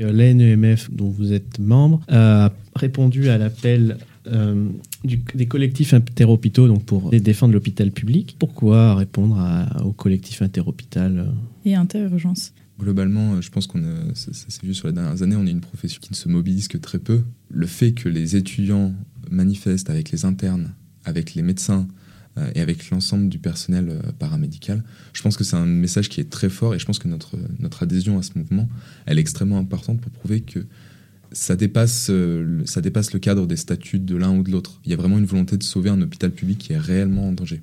Euh, 0.01 0.13
L'ANEMF, 0.13 0.91
dont 0.93 1.09
vous 1.11 1.33
êtes 1.33 1.59
membre, 1.59 2.01
a 2.09 2.53
répondu 2.77 3.29
à 3.29 3.39
l'appel 3.39 3.97
euh, 4.29 4.69
du- 5.05 5.23
des 5.35 5.47
collectifs 5.47 5.95
interhôpitaux 5.95 6.69
donc 6.69 6.85
pour 6.85 7.11
défendre 7.11 7.55
l'hôpital 7.55 7.91
public. 7.91 8.37
Pourquoi 8.39 8.95
répondre 8.95 9.39
à- 9.41 9.83
au 9.85 9.93
collectif 9.93 10.43
interhôpital 10.43 11.33
et 11.65 11.75
interurgence. 11.75 12.53
Globalement, 12.79 13.35
euh, 13.35 13.41
je 13.41 13.51
pense 13.51 13.67
qu'on 13.67 13.83
a- 13.85 14.15
ça, 14.15 14.33
s'est 14.33 14.67
vu 14.67 14.75
sur 14.75 14.89
les 14.89 14.95
dernières 14.95 15.23
années, 15.23 15.37
on 15.37 15.47
est 15.47 15.51
une 15.51 15.61
profession 15.61 16.01
qui 16.01 16.11
ne 16.11 16.17
se 16.17 16.29
mobilise 16.29 16.69
que 16.69 16.79
très 16.79 16.99
peu. 16.99 17.23
Le 17.51 17.67
fait 17.67 17.93
que 17.93 18.09
les 18.09 18.37
étudiants 18.37 18.95
manifestent 19.31 19.91
avec 19.91 20.11
les 20.11 20.25
internes, 20.25 20.73
avec 21.05 21.35
les 21.35 21.43
médecins 21.43 21.87
euh, 22.39 22.51
et 22.55 22.61
avec 22.61 22.89
l'ensemble 22.91 23.29
du 23.29 23.39
personnel 23.39 23.89
euh, 23.91 24.13
paramédical, 24.19 24.83
je 25.13 25.23
pense 25.23 25.37
que 25.37 25.45
c'est 25.45 25.57
un 25.57 25.67
message 25.67 26.09
qui 26.09 26.21
est 26.21 26.31
très 26.31 26.49
fort 26.49 26.75
et 26.75 26.79
je 26.79 26.87
pense 26.87 26.99
que 26.99 27.09
notre, 27.09 27.37
adhésion 27.83 28.19
à 28.19 28.23
ce 28.23 28.31
mouvement, 28.37 28.69
elle 29.07 29.19
est 29.19 29.21
extrêmement 29.21 29.59
importante 29.59 30.01
pour 30.01 30.11
prouver 30.11 30.41
que 30.41 30.61
euh, 30.61 30.65
ça 31.35 31.57
dépasse 31.57 32.09
le 32.09 33.19
cadre 33.19 33.47
des 33.47 33.57
statuts 33.57 33.99
de 33.99 34.17
l'un 34.17 34.37
ou 34.37 34.43
de 34.43 34.51
l'autre. 34.51 34.81
Il 34.85 34.91
y 34.91 34.95
a 34.95 34.97
vraiment 34.97 35.19
une 35.19 35.27
volonté 35.27 35.57
de 35.57 35.63
sauver 35.63 35.91
un 35.91 36.01
hôpital 36.01 36.31
public 36.31 36.59
qui 36.59 36.73
est 36.73 36.79
réellement 36.79 37.29
en 37.29 37.33
danger. 37.33 37.61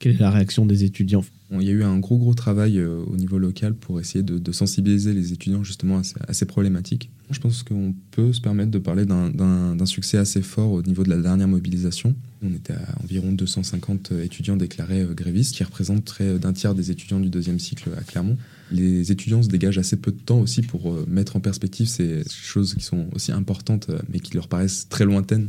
Quelle 0.00 0.12
est 0.12 0.18
la 0.18 0.30
réaction 0.30 0.64
des 0.64 0.84
étudiants 0.84 1.26
Il 1.52 1.62
y 1.62 1.68
a 1.68 1.72
eu 1.72 1.82
un 1.84 1.98
gros 1.98 2.16
gros 2.16 2.32
travail 2.32 2.78
euh, 2.78 3.02
au 3.06 3.18
niveau 3.18 3.36
local 3.36 3.74
pour 3.74 4.00
essayer 4.00 4.24
de, 4.24 4.50
sensibiliser 4.50 5.12
les 5.12 5.34
étudiants 5.34 5.62
justement 5.62 5.98
à 5.98 6.02
ces, 6.02 6.14
à 6.26 6.32
ces 6.32 6.46
problématiques. 6.46 7.10
Je 7.30 7.38
pense 7.38 7.62
qu'on 7.62 7.94
peut 8.10 8.32
se 8.32 8.40
permettre 8.40 8.70
de 8.70 8.78
parler 8.78 9.04
d'un- 9.04 9.84
succès 9.84 10.16
assez 10.16 10.40
fort 10.40 10.72
au 10.72 10.82
niveau 10.82 11.04
de 11.04 11.10
la 11.10 11.18
dernière 11.18 11.48
mobilisation. 11.48 12.14
On 12.42 12.50
était 12.54 12.72
à 12.72 12.94
environ 13.04 13.32
250 13.32 14.12
étudiants 14.24 14.56
déclarés 14.56 15.02
euh, 15.02 15.12
grévistes, 15.12 15.54
qui 15.54 15.64
représentent 15.64 16.04
près 16.06 16.38
d'un 16.38 16.54
tiers 16.54 16.74
des 16.74 16.90
étudiants 16.90 17.20
du 17.20 17.28
deuxième 17.28 17.58
cycle 17.58 17.90
à 17.98 18.00
Clermont. 18.00 18.38
Les 18.72 19.12
étudiants 19.12 19.42
se 19.42 19.48
dégagent 19.48 19.78
assez 19.78 19.96
peu 19.96 20.12
de 20.12 20.18
temps 20.18 20.40
aussi 20.40 20.62
pour 20.62 20.94
euh, 20.94 21.04
mettre 21.10 21.36
en 21.36 21.40
perspective 21.40 21.88
ces 21.88 22.22
choses 22.26 22.72
qui 22.72 22.84
sont 22.84 23.04
aussi 23.14 23.32
importantes, 23.32 23.90
mais 24.10 24.20
qui 24.20 24.32
leur 24.32 24.48
paraissent 24.48 24.88
très 24.88 25.04
lointaines. 25.04 25.48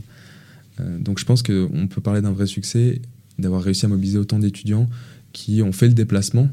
Donc 0.99 1.19
je 1.19 1.25
pense 1.25 1.43
qu'on 1.43 1.87
peut 1.87 2.01
parler 2.01 2.21
d'un 2.21 2.31
vrai 2.31 2.47
succès, 2.47 3.01
d'avoir 3.39 3.63
réussi 3.63 3.85
à 3.85 3.89
mobiliser 3.89 4.17
autant 4.17 4.39
d'étudiants 4.39 4.87
qui 5.33 5.61
ont 5.61 5.71
fait 5.71 5.87
le 5.87 5.93
déplacement, 5.93 6.49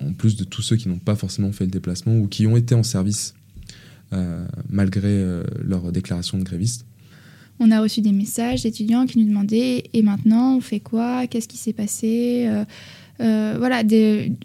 en 0.00 0.12
plus 0.12 0.36
de 0.36 0.44
tous 0.44 0.62
ceux 0.62 0.76
qui 0.76 0.88
n'ont 0.88 0.98
pas 0.98 1.14
forcément 1.14 1.52
fait 1.52 1.64
le 1.64 1.70
déplacement 1.70 2.16
ou 2.16 2.26
qui 2.26 2.46
ont 2.46 2.56
été 2.56 2.74
en 2.74 2.82
service 2.82 3.34
euh, 4.12 4.46
malgré 4.68 5.08
euh, 5.08 5.42
leur 5.64 5.92
déclaration 5.92 6.38
de 6.38 6.44
gréviste. 6.44 6.86
On 7.58 7.70
a 7.70 7.80
reçu 7.80 8.00
des 8.02 8.12
messages 8.12 8.62
d'étudiants 8.62 9.06
qui 9.06 9.18
nous 9.18 9.26
demandaient 9.26 9.84
et 9.92 10.02
maintenant 10.02 10.56
on 10.56 10.60
fait 10.60 10.80
quoi? 10.80 11.26
Qu'est-ce 11.26 11.48
qui 11.48 11.56
s'est 11.56 11.72
passé? 11.72 12.46
Euh, 13.20 13.54
Voilà, 13.58 13.82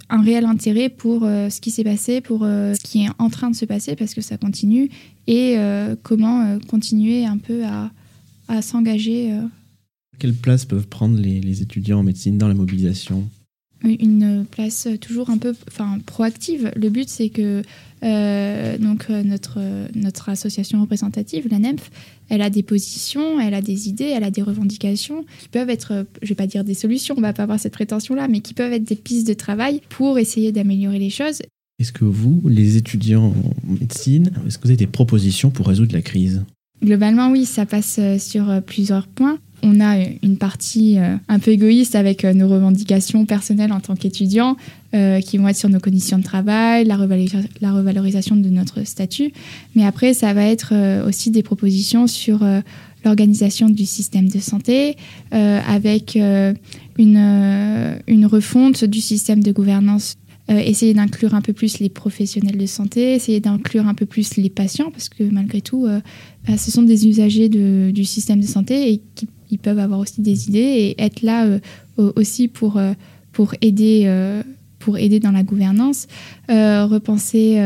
un 0.09 0.21
réel 0.21 0.45
intérêt 0.45 0.89
pour 0.89 1.23
ce 1.23 1.59
qui 1.59 1.71
s'est 1.71 1.83
passé, 1.83 2.21
pour 2.21 2.41
ce 2.41 2.81
qui 2.81 3.03
est 3.03 3.09
en 3.19 3.29
train 3.29 3.51
de 3.51 3.55
se 3.55 3.65
passer 3.65 3.97
parce 3.97 4.13
que 4.13 4.21
ça 4.21 4.37
continue 4.37 4.89
et 5.27 5.57
comment 6.03 6.57
continuer 6.69 7.25
un 7.25 7.37
peu 7.37 7.65
à, 7.65 7.91
à 8.47 8.61
s'engager. 8.61 9.33
Quelle 10.21 10.35
place 10.35 10.65
peuvent 10.65 10.85
prendre 10.85 11.19
les, 11.19 11.41
les 11.41 11.63
étudiants 11.63 11.97
en 11.97 12.03
médecine 12.03 12.37
dans 12.37 12.47
la 12.47 12.53
mobilisation? 12.53 13.27
Une 13.83 14.45
place 14.45 14.87
toujours 15.01 15.31
un 15.31 15.39
peu 15.39 15.55
enfin, 15.67 15.97
proactive. 16.05 16.71
Le 16.75 16.89
but, 16.89 17.09
c'est 17.09 17.29
que 17.29 17.63
euh, 18.03 18.77
donc, 18.77 19.07
euh, 19.09 19.23
notre, 19.23 19.57
notre 19.95 20.29
association 20.29 20.79
représentative, 20.79 21.47
la 21.49 21.57
NEMF, 21.57 21.89
elle 22.29 22.43
a 22.43 22.51
des 22.51 22.61
positions, 22.61 23.39
elle 23.39 23.55
a 23.55 23.63
des 23.63 23.89
idées, 23.89 24.13
elle 24.15 24.23
a 24.23 24.29
des 24.29 24.43
revendications 24.43 25.25
qui 25.39 25.49
peuvent 25.49 25.71
être, 25.71 26.05
je 26.21 26.29
vais 26.29 26.35
pas 26.35 26.45
dire 26.45 26.63
des 26.63 26.75
solutions, 26.75 27.15
on 27.17 27.21
va 27.21 27.33
pas 27.33 27.41
avoir 27.41 27.59
cette 27.59 27.73
prétention-là, 27.73 28.27
mais 28.27 28.41
qui 28.41 28.53
peuvent 28.53 28.73
être 28.73 28.83
des 28.83 28.95
pistes 28.95 29.27
de 29.27 29.33
travail 29.33 29.81
pour 29.89 30.19
essayer 30.19 30.51
d'améliorer 30.51 30.99
les 30.99 31.09
choses. 31.09 31.41
Est-ce 31.79 31.91
que 31.91 32.05
vous, 32.05 32.43
les 32.47 32.77
étudiants 32.77 33.33
en 33.33 33.73
médecine, 33.73 34.29
est-ce 34.45 34.59
que 34.59 34.65
vous 34.65 34.69
avez 34.69 34.77
des 34.77 34.85
propositions 34.85 35.49
pour 35.49 35.67
résoudre 35.67 35.93
la 35.93 36.03
crise? 36.03 36.43
Globalement, 36.83 37.29
oui, 37.29 37.45
ça 37.45 37.65
passe 37.65 37.97
euh, 37.99 38.17
sur 38.17 38.49
euh, 38.49 38.59
plusieurs 38.59 39.07
points. 39.07 39.37
On 39.61 39.79
a 39.79 39.99
euh, 39.99 40.05
une 40.23 40.37
partie 40.37 40.97
un 41.27 41.37
peu 41.37 41.51
égoïste 41.51 41.93
avec 41.93 42.23
nos 42.23 42.47
revendications 42.47 43.25
personnelles 43.25 43.71
en 43.71 43.79
tant 43.79 43.95
qu'étudiants, 43.95 44.57
qui 44.91 45.37
vont 45.37 45.47
être 45.47 45.55
sur 45.55 45.69
nos 45.69 45.79
conditions 45.79 46.17
de 46.17 46.23
travail, 46.23 46.83
la, 46.83 46.97
revalorisa- 46.97 47.45
la 47.61 47.71
revalorisation 47.71 48.35
de 48.35 48.49
notre 48.49 48.83
statut. 48.85 49.31
Mais 49.75 49.85
après, 49.85 50.13
ça 50.13 50.33
va 50.33 50.43
être 50.45 50.73
aussi 51.07 51.31
des 51.31 51.43
propositions 51.43 52.07
sur 52.07 52.43
l'organisation 53.05 53.69
du 53.69 53.85
système 53.85 54.27
de 54.27 54.39
santé, 54.39 54.97
avec 55.31 56.17
une 56.97 58.25
refonte 58.25 58.83
du 58.83 58.99
système 58.99 59.41
de 59.41 59.51
gouvernance 59.53 60.15
euh, 60.51 60.59
essayer 60.59 60.93
d'inclure 60.93 61.33
un 61.33 61.41
peu 61.41 61.53
plus 61.53 61.79
les 61.79 61.89
professionnels 61.89 62.57
de 62.57 62.65
santé, 62.65 63.13
essayer 63.15 63.39
d'inclure 63.39 63.87
un 63.87 63.93
peu 63.93 64.05
plus 64.05 64.35
les 64.35 64.49
patients, 64.49 64.91
parce 64.91 65.09
que 65.09 65.23
malgré 65.23 65.61
tout, 65.61 65.85
euh, 65.87 65.99
bah, 66.47 66.57
ce 66.57 66.69
sont 66.69 66.83
des 66.83 67.07
usagers 67.07 67.49
de- 67.49 67.91
du 67.91 68.03
système 68.05 68.41
de 68.41 68.45
santé 68.47 68.91
et 68.91 69.01
qui 69.15 69.27
ils 69.53 69.59
peuvent 69.59 69.79
avoir 69.79 69.99
aussi 69.99 70.21
des 70.21 70.47
idées 70.47 70.59
et 70.59 71.01
être 71.01 71.21
là 71.23 71.45
euh, 71.45 71.59
au- 71.97 72.13
aussi 72.15 72.47
pour, 72.47 72.79
pour, 73.33 73.53
aider, 73.61 74.05
pour 74.79 74.97
aider 74.97 75.19
dans 75.19 75.31
la 75.31 75.43
gouvernance, 75.43 76.07
repenser 76.47 77.61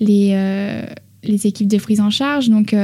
les, 0.00 0.26
les 1.24 1.46
équipes 1.46 1.68
de 1.68 1.78
prise 1.78 2.00
en 2.00 2.10
charge. 2.10 2.48
Donc, 2.48 2.74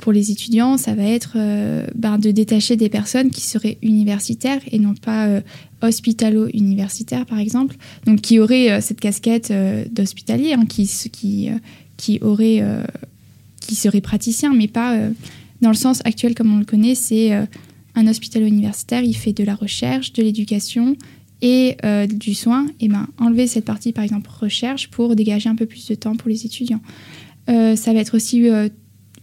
pour 0.00 0.12
les 0.12 0.30
étudiants, 0.30 0.78
ça 0.78 0.94
va 0.94 1.04
être 1.04 1.34
euh, 1.36 1.86
ben, 1.94 2.18
de 2.18 2.30
détacher 2.30 2.76
des 2.76 2.88
personnes 2.88 3.30
qui 3.30 3.42
seraient 3.42 3.78
universitaires 3.82 4.60
et 4.70 4.78
non 4.78 4.94
pas 4.94 5.26
euh, 5.26 5.40
hospitalo-universitaires, 5.82 7.26
par 7.26 7.38
exemple. 7.38 7.76
Donc, 8.06 8.22
qui 8.22 8.38
auraient 8.40 8.72
euh, 8.72 8.80
cette 8.80 8.98
casquette 8.98 9.52
d'hospitalier, 9.92 10.54
hein, 10.54 10.64
qui, 10.66 10.90
qui, 11.12 11.50
qui, 11.96 12.18
aurait, 12.22 12.62
qui 13.60 13.74
serait 13.74 14.00
praticien, 14.00 14.54
mais 14.54 14.68
pas 14.68 14.96
dans 15.60 15.68
le 15.68 15.76
sens 15.76 16.00
actuel 16.04 16.34
comme 16.34 16.52
on 16.54 16.58
le 16.58 16.64
connaît. 16.64 16.94
C'est 16.94 17.32
un 17.94 18.06
hospitalo-universitaire, 18.06 19.02
il 19.02 19.14
fait 19.14 19.32
de 19.32 19.44
la 19.44 19.54
recherche, 19.54 20.12
de 20.14 20.22
l'éducation 20.22 20.96
et 21.42 21.76
du 22.08 22.34
soin. 22.34 22.66
Et 22.80 22.88
ben, 22.88 23.06
enlever 23.18 23.46
cette 23.46 23.66
partie, 23.66 23.92
par 23.92 24.04
exemple, 24.04 24.30
recherche, 24.32 24.88
pour 24.88 25.14
dégager 25.14 25.48
un 25.48 25.56
peu 25.56 25.66
plus 25.66 25.86
de 25.88 25.94
temps 25.94 26.16
pour 26.16 26.28
les 26.30 26.46
étudiants. 26.46 26.80
Ça 27.46 27.92
va 27.92 28.00
être 28.00 28.16
aussi 28.16 28.48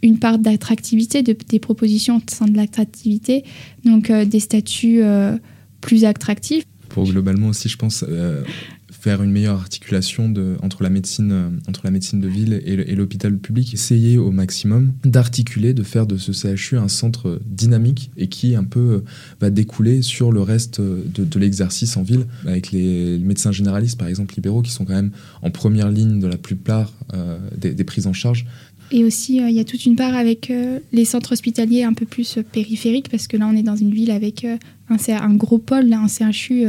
une 0.03 0.19
part 0.19 0.39
d'attractivité, 0.39 1.23
de, 1.23 1.35
des 1.47 1.59
propositions 1.59 2.17
au 2.17 2.21
sein 2.29 2.45
de 2.45 2.55
l'attractivité, 2.55 3.43
donc 3.85 4.09
euh, 4.09 4.25
des 4.25 4.39
statuts 4.39 5.01
euh, 5.01 5.37
plus 5.81 6.05
attractifs. 6.05 6.65
Pour 6.89 7.05
globalement 7.05 7.49
aussi, 7.49 7.67
je 7.67 7.77
pense, 7.77 8.05
euh, 8.07 8.43
faire 8.89 9.21
une 9.21 9.31
meilleure 9.31 9.59
articulation 9.59 10.33
entre, 10.61 10.83
la 10.83 10.89
médecine, 10.89 11.59
entre 11.67 11.81
la 11.83 11.91
médecine 11.91 12.21
de 12.21 12.27
ville 12.27 12.61
et, 12.65 12.95
l'hôpital 12.95 13.37
public, 13.37 13.73
essayer 13.73 14.17
au 14.17 14.31
maximum 14.31 14.93
d'articuler, 15.03 15.73
de 15.73 15.83
faire 15.83 16.07
de 16.07 16.17
ce 16.17 16.31
CHU 16.31 16.77
un 16.77 16.87
centre 16.87 17.41
dynamique 17.45 18.09
et 18.15 18.27
qui 18.27 18.55
un 18.55 18.63
peu 18.63 19.03
va 19.41 19.49
découler 19.49 20.01
sur 20.01 20.31
le 20.31 20.41
reste 20.41 20.79
de, 20.79 21.39
l'exercice 21.39 21.97
en 21.97 22.03
ville, 22.03 22.25
avec 22.45 22.71
les, 22.71 23.19
médecins 23.19 23.51
généralistes 23.51 23.99
par 23.99 24.07
exemple 24.07 24.33
libéraux 24.35 24.61
qui 24.61 24.71
sont 24.71 24.85
quand 24.85 24.95
même 24.95 25.11
en 25.41 25.51
première 25.51 25.91
ligne 25.91 26.19
de 26.19 26.27
la 26.27 26.37
plupart 26.37 26.93
des 27.57 27.83
prises 27.83 28.07
en 28.07 28.13
charge. 28.13 28.45
Et 28.91 29.03
aussi, 29.03 29.41
euh, 29.41 29.49
il 29.49 29.55
y 29.55 29.59
a 29.59 29.65
toute 29.65 29.85
une 29.85 29.95
part 29.95 30.15
avec 30.15 30.49
euh, 30.49 30.79
les 30.91 31.05
centres 31.05 31.33
hospitaliers 31.33 31.83
un 31.83 31.93
peu 31.93 32.05
plus 32.05 32.37
euh, 32.37 32.43
périphériques, 32.43 33.09
parce 33.09 33.27
que 33.27 33.37
là, 33.37 33.47
on 33.51 33.55
est 33.55 33.63
dans 33.63 33.75
une 33.75 33.91
ville 33.91 34.11
avec 34.11 34.45
un, 34.89 35.33
gros 35.33 35.57
pôle, 35.57 35.87
là, 35.87 35.99
un 35.99 36.07
CHU 36.07 36.65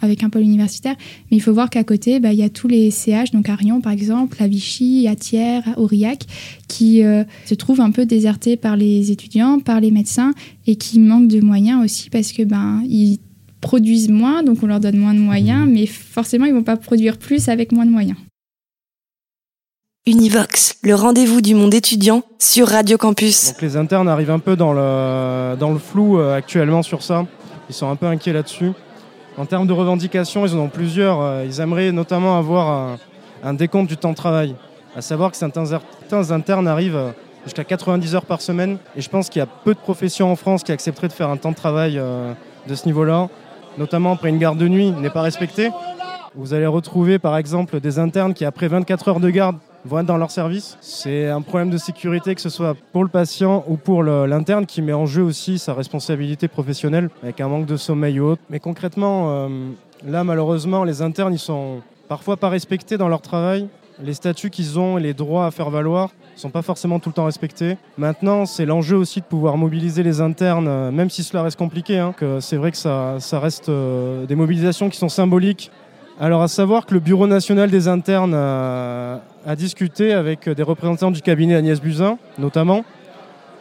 avec 0.00 0.22
un 0.22 0.30
pôle 0.30 0.42
universitaire, 0.42 0.94
mais 1.30 1.36
il 1.36 1.40
faut 1.40 1.52
voir 1.52 1.70
qu'à 1.70 1.84
côté, 1.84 2.20
bah, 2.20 2.32
il 2.32 2.38
y 2.38 2.42
a 2.42 2.50
tous 2.50 2.68
les 2.68 2.90
CH, 2.90 3.30
donc 3.32 3.48
à 3.48 3.54
Rion 3.54 3.80
par 3.80 3.92
exemple, 3.92 4.36
à 4.42 4.48
Vichy, 4.48 5.06
à 5.08 5.16
Thiers, 5.16 5.60
à 5.66 5.78
Aurillac, 5.78 6.24
qui 6.68 7.02
euh, 7.02 7.24
se 7.44 7.54
trouvent 7.54 7.80
un 7.80 7.90
peu 7.90 8.06
désertés 8.06 8.56
par 8.56 8.76
les 8.76 9.10
étudiants, 9.10 9.58
par 9.58 9.80
les 9.80 9.90
médecins, 9.90 10.32
et 10.66 10.76
qui 10.76 10.98
manquent 10.98 11.28
de 11.28 11.40
moyens 11.40 11.82
aussi 11.84 12.10
parce 12.10 12.32
que 12.32 12.42
ben 12.42 12.82
ils 12.88 13.18
produisent 13.60 14.10
moins, 14.10 14.42
donc 14.42 14.62
on 14.62 14.66
leur 14.66 14.80
donne 14.80 14.98
moins 14.98 15.14
de 15.14 15.18
moyens, 15.20 15.66
mais 15.68 15.86
forcément 15.86 16.44
ils 16.44 16.54
vont 16.54 16.62
pas 16.62 16.76
produire 16.76 17.16
plus 17.16 17.48
avec 17.48 17.72
moins 17.72 17.86
de 17.86 17.90
moyens. 17.90 18.16
Univox, 20.08 20.76
le 20.84 20.94
rendez-vous 20.94 21.40
du 21.40 21.56
monde 21.56 21.74
étudiant 21.74 22.22
sur 22.38 22.68
Radio 22.68 22.96
Campus. 22.96 23.54
Les 23.60 23.76
internes 23.76 24.08
arrivent 24.08 24.30
un 24.30 24.38
peu 24.38 24.54
dans 24.54 24.72
le, 24.72 25.78
flou 25.80 26.20
euh, 26.20 26.36
actuellement 26.36 26.84
sur 26.84 27.02
ça. 27.02 27.26
Ils 27.68 27.74
sont 27.74 27.90
un 27.90 27.96
peu 27.96 28.06
inquiets 28.06 28.32
là-dessus. 28.32 28.70
En 29.36 29.46
termes 29.46 29.66
de 29.66 29.72
revendications, 29.72 30.46
ils 30.46 30.54
en 30.54 30.60
ont 30.60 30.68
plusieurs. 30.68 31.20
Euh, 31.20 31.44
Ils 31.44 31.60
aimeraient 31.60 31.90
notamment 31.90 32.38
avoir 32.38 32.98
un, 33.42 33.54
décompte 33.54 33.88
du 33.88 33.96
temps 33.96 34.12
de 34.12 34.14
travail. 34.14 34.54
À 34.94 35.00
savoir 35.02 35.32
que 35.32 35.36
certains, 35.36 35.72
internes 36.30 36.68
arrivent 36.68 36.94
euh, 36.94 37.10
jusqu'à 37.42 37.64
90 37.64 38.14
heures 38.14 38.26
par 38.26 38.40
semaine. 38.40 38.78
Et 38.94 39.00
je 39.00 39.10
pense 39.10 39.28
qu'il 39.28 39.40
y 39.40 39.42
a 39.42 39.46
peu 39.46 39.74
de 39.74 39.80
professions 39.80 40.30
en 40.30 40.36
France 40.36 40.62
qui 40.62 40.70
accepteraient 40.70 41.08
de 41.08 41.14
faire 41.14 41.30
un 41.30 41.36
temps 41.36 41.50
de 41.50 41.56
travail 41.56 42.00
de 42.68 42.74
ce 42.76 42.86
niveau-là. 42.86 43.28
Notamment 43.76 44.12
après 44.12 44.28
une 44.28 44.38
garde 44.38 44.58
de 44.58 44.68
nuit 44.68 44.92
n'est 44.92 45.10
pas 45.10 45.22
respectée. 45.22 45.72
Vous 46.36 46.54
allez 46.54 46.66
retrouver 46.66 47.18
par 47.18 47.36
exemple 47.36 47.80
des 47.80 47.98
internes 47.98 48.34
qui 48.34 48.44
après 48.44 48.68
24 48.68 49.08
heures 49.08 49.20
de 49.20 49.30
garde 49.30 49.56
vont 49.86 50.00
être 50.00 50.06
dans 50.06 50.16
leur 50.16 50.30
service. 50.30 50.76
C'est 50.80 51.28
un 51.28 51.40
problème 51.40 51.70
de 51.70 51.78
sécurité 51.78 52.34
que 52.34 52.40
ce 52.40 52.48
soit 52.50 52.76
pour 52.92 53.04
le 53.04 53.10
patient 53.10 53.64
ou 53.68 53.76
pour 53.76 54.02
l'interne 54.02 54.66
qui 54.66 54.82
met 54.82 54.92
en 54.92 55.06
jeu 55.06 55.22
aussi 55.22 55.58
sa 55.58 55.74
responsabilité 55.74 56.48
professionnelle 56.48 57.08
avec 57.22 57.40
un 57.40 57.48
manque 57.48 57.66
de 57.66 57.76
sommeil 57.76 58.20
ou 58.20 58.26
autre. 58.26 58.42
Mais 58.50 58.60
concrètement, 58.60 59.26
euh, 59.30 59.48
là 60.04 60.24
malheureusement, 60.24 60.84
les 60.84 61.02
internes 61.02 61.32
ils 61.32 61.38
sont 61.38 61.80
parfois 62.08 62.36
pas 62.36 62.48
respectés 62.48 62.98
dans 62.98 63.08
leur 63.08 63.22
travail. 63.22 63.68
Les 64.02 64.12
statuts 64.12 64.50
qu'ils 64.50 64.78
ont 64.78 64.98
et 64.98 65.00
les 65.00 65.14
droits 65.14 65.46
à 65.46 65.50
faire 65.50 65.70
valoir 65.70 66.10
ne 66.34 66.40
sont 66.40 66.50
pas 66.50 66.60
forcément 66.60 66.98
tout 66.98 67.08
le 67.08 67.14
temps 67.14 67.24
respectés. 67.24 67.78
Maintenant, 67.96 68.44
c'est 68.44 68.66
l'enjeu 68.66 68.96
aussi 68.96 69.20
de 69.20 69.24
pouvoir 69.24 69.56
mobiliser 69.56 70.02
les 70.02 70.20
internes, 70.20 70.68
euh, 70.68 70.90
même 70.90 71.08
si 71.08 71.22
cela 71.22 71.42
reste 71.42 71.58
compliqué. 71.58 71.98
hein, 71.98 72.14
c'est 72.40 72.56
vrai 72.56 72.70
que 72.72 72.76
ça, 72.76 73.16
ça 73.20 73.40
reste 73.40 73.70
euh, 73.70 74.26
des 74.26 74.34
mobilisations 74.34 74.90
qui 74.90 74.98
sont 74.98 75.08
symboliques. 75.08 75.70
Alors, 76.18 76.42
à 76.42 76.48
savoir 76.48 76.86
que 76.86 76.94
le 76.94 77.00
Bureau 77.00 77.26
national 77.26 77.70
des 77.70 77.88
internes 77.88 78.34
a, 78.34 79.22
a 79.44 79.56
discuté 79.56 80.12
avec 80.12 80.48
des 80.48 80.62
représentants 80.62 81.10
du 81.10 81.20
cabinet 81.20 81.54
Agnès 81.54 81.80
Buzyn, 81.80 82.18
notamment. 82.38 82.84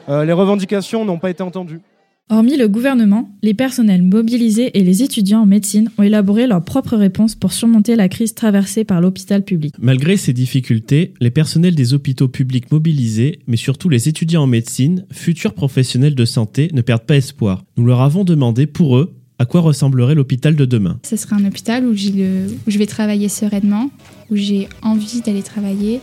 Euh, 0.08 0.24
les 0.24 0.34
revendications 0.34 1.04
n'ont 1.04 1.20
pas 1.20 1.30
été 1.30 1.44
entendues. 1.44 1.82
Hormis 2.30 2.58
le 2.58 2.68
gouvernement, 2.68 3.30
les 3.44 3.54
personnels 3.54 4.02
mobilisés 4.02 4.76
et 4.76 4.84
les 4.84 5.04
étudiants 5.04 5.42
en 5.42 5.46
médecine 5.46 5.92
ont 6.00 6.04
élaboré 6.04 6.48
leurs 6.48 6.64
propres 6.64 6.96
réponses 6.96 7.36
pour 7.36 7.54
surmonter 7.54 7.96
la 7.96 8.10
crise 8.10 8.34
traversée 8.34 8.84
par 8.84 9.00
l'hôpital 9.00 9.44
public. 9.44 9.76
Malgré 9.78 10.18
ces 10.18 10.34
difficultés, 10.34 11.14
les 11.20 11.30
personnels 11.30 11.76
des 11.76 11.94
hôpitaux 11.94 12.28
publics 12.28 12.72
mobilisés, 12.72 13.40
mais 13.46 13.58
surtout 13.58 13.90
les 13.90 14.10
étudiants 14.10 14.44
en 14.44 14.48
médecine, 14.48 15.06
futurs 15.12 15.54
professionnels 15.54 16.16
de 16.16 16.26
santé, 16.26 16.70
ne 16.74 16.82
perdent 16.82 17.06
pas 17.06 17.18
espoir. 17.18 17.64
Nous 17.78 17.86
leur 17.86 18.02
avons 18.02 18.24
demandé 18.24 18.66
pour 18.66 18.98
eux 18.98 19.14
à 19.38 19.46
quoi 19.46 19.62
ressemblerait 19.62 20.16
l'hôpital 20.16 20.56
de 20.56 20.66
demain? 20.66 20.98
Ce 21.04 21.16
sera 21.16 21.36
un 21.36 21.46
hôpital 21.46 21.86
où, 21.86 21.94
je 21.94 22.78
vais 22.78 22.86
travailler 22.86 23.30
sereinement, 23.30 23.90
où 24.32 24.36
j'ai 24.36 24.70
envie 24.82 25.22
d'aller 25.22 25.44
travailler, 25.44 26.02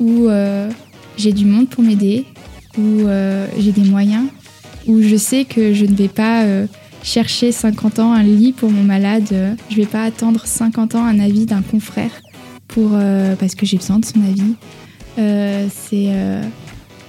où 0.00 0.28
euh, 0.28 0.70
j'ai 1.16 1.32
du 1.32 1.44
monde 1.44 1.68
pour 1.68 1.84
m'aider, 1.84 2.24
où 2.76 3.06
euh, 3.06 3.46
j'ai 3.58 3.72
des 3.72 3.84
moyens, 3.84 4.26
où 4.86 5.02
je 5.02 5.16
sais 5.16 5.44
que 5.44 5.72
je 5.72 5.84
ne 5.84 5.94
vais 5.94 6.08
pas 6.08 6.44
euh, 6.44 6.66
chercher 7.02 7.52
50 7.52 8.00
ans 8.00 8.12
un 8.12 8.22
lit 8.22 8.52
pour 8.52 8.70
mon 8.70 8.82
malade, 8.82 9.56
je 9.70 9.76
ne 9.76 9.80
vais 9.80 9.86
pas 9.86 10.02
attendre 10.02 10.46
50 10.46 10.96
ans 10.96 11.04
un 11.04 11.20
avis 11.20 11.46
d'un 11.46 11.62
confrère 11.62 12.10
pour, 12.66 12.90
parce 13.38 13.54
que 13.54 13.64
j'ai 13.64 13.78
besoin 13.78 13.98
de 13.98 14.04
son 14.04 14.20
avis. 14.20 14.54
C'est 15.70 16.10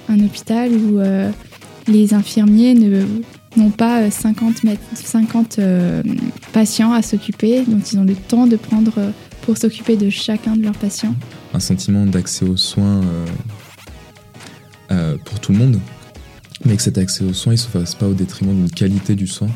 un 0.07 0.19
hôpital 0.19 0.71
où 0.71 0.99
les 1.87 2.13
infirmiers 2.13 2.75
ne 2.75 3.03
n'ont 3.57 3.71
pas 3.71 4.01
euh, 4.03 4.11
50, 4.11 4.63
mètres- 4.63 4.81
50 4.95 5.59
euh, 5.59 6.03
patients 6.53 6.91
à 6.93 7.01
s'occuper, 7.01 7.63
donc 7.65 7.91
ils 7.91 7.97
ont 7.99 8.03
le 8.03 8.15
temps 8.15 8.47
de 8.47 8.55
prendre 8.55 8.93
euh, 8.97 9.11
pour 9.41 9.57
s'occuper 9.57 9.97
de 9.97 10.09
chacun 10.09 10.55
de 10.55 10.61
leurs 10.63 10.77
patients. 10.77 11.15
un 11.53 11.59
sentiment 11.59 12.05
d'accès 12.05 12.45
aux 12.45 12.57
soins 12.57 13.01
euh, 13.03 13.25
euh, 14.91 15.17
pour 15.23 15.39
tout 15.39 15.51
le 15.51 15.57
monde, 15.57 15.79
mais 16.65 16.75
que 16.75 16.81
cet 16.81 16.97
accès 16.97 17.23
aux 17.23 17.33
soins 17.33 17.53
ne 17.53 17.57
se 17.57 17.67
fasse 17.67 17.95
pas 17.95 18.07
au 18.07 18.13
détriment 18.13 18.53
d'une 18.53 18.69
qualité 18.69 19.15
du 19.15 19.27
soin. 19.27 19.47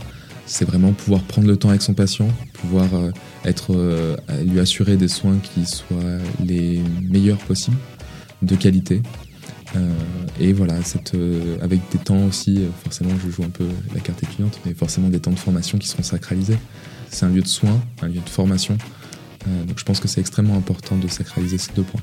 C'est 0.46 0.66
vraiment 0.66 0.92
pouvoir 0.92 1.22
prendre 1.24 1.48
le 1.48 1.56
temps 1.56 1.70
avec 1.70 1.82
son 1.82 1.94
patient, 1.94 2.28
pouvoir 2.54 2.94
euh, 2.94 3.12
être, 3.46 3.74
euh, 3.76 4.18
lui 4.46 4.60
assurer 4.60 4.98
des 4.98 5.08
soins 5.08 5.38
qui 5.42 5.66
soient 5.66 6.20
les 6.44 6.82
meilleurs 7.10 7.38
possibles, 7.38 7.78
de 8.42 8.56
qualité. 8.56 9.02
Euh, 9.76 9.92
et 10.40 10.54
voilà, 10.54 10.76
euh, 11.16 11.58
avec 11.62 11.82
des 11.92 11.98
temps 11.98 12.24
aussi, 12.26 12.60
euh, 12.60 12.70
forcément 12.84 13.12
je 13.24 13.30
joue 13.30 13.44
un 13.44 13.50
peu 13.50 13.66
la 13.94 14.00
carte 14.00 14.22
étudiante, 14.24 14.60
mais 14.66 14.74
forcément 14.74 15.10
des 15.10 15.20
temps 15.20 15.32
de 15.32 15.40
formation 15.40 15.78
qui 15.78 15.88
seront 15.88 16.04
sacralisés. 16.04 16.58
C'est 17.10 17.26
un 17.26 17.30
lieu 17.30 17.42
de 17.42 17.48
soins, 17.48 17.80
un 18.02 18.08
lieu 18.08 18.22
de 18.24 18.30
formation. 18.30 18.78
Donc 19.68 19.78
je 19.78 19.84
pense 19.84 20.00
que 20.00 20.08
c'est 20.08 20.22
extrêmement 20.22 20.56
important 20.56 20.96
de 20.96 21.08
sacraliser 21.10 21.58
ces 21.58 21.74
deux 21.74 21.84
points. 21.84 22.02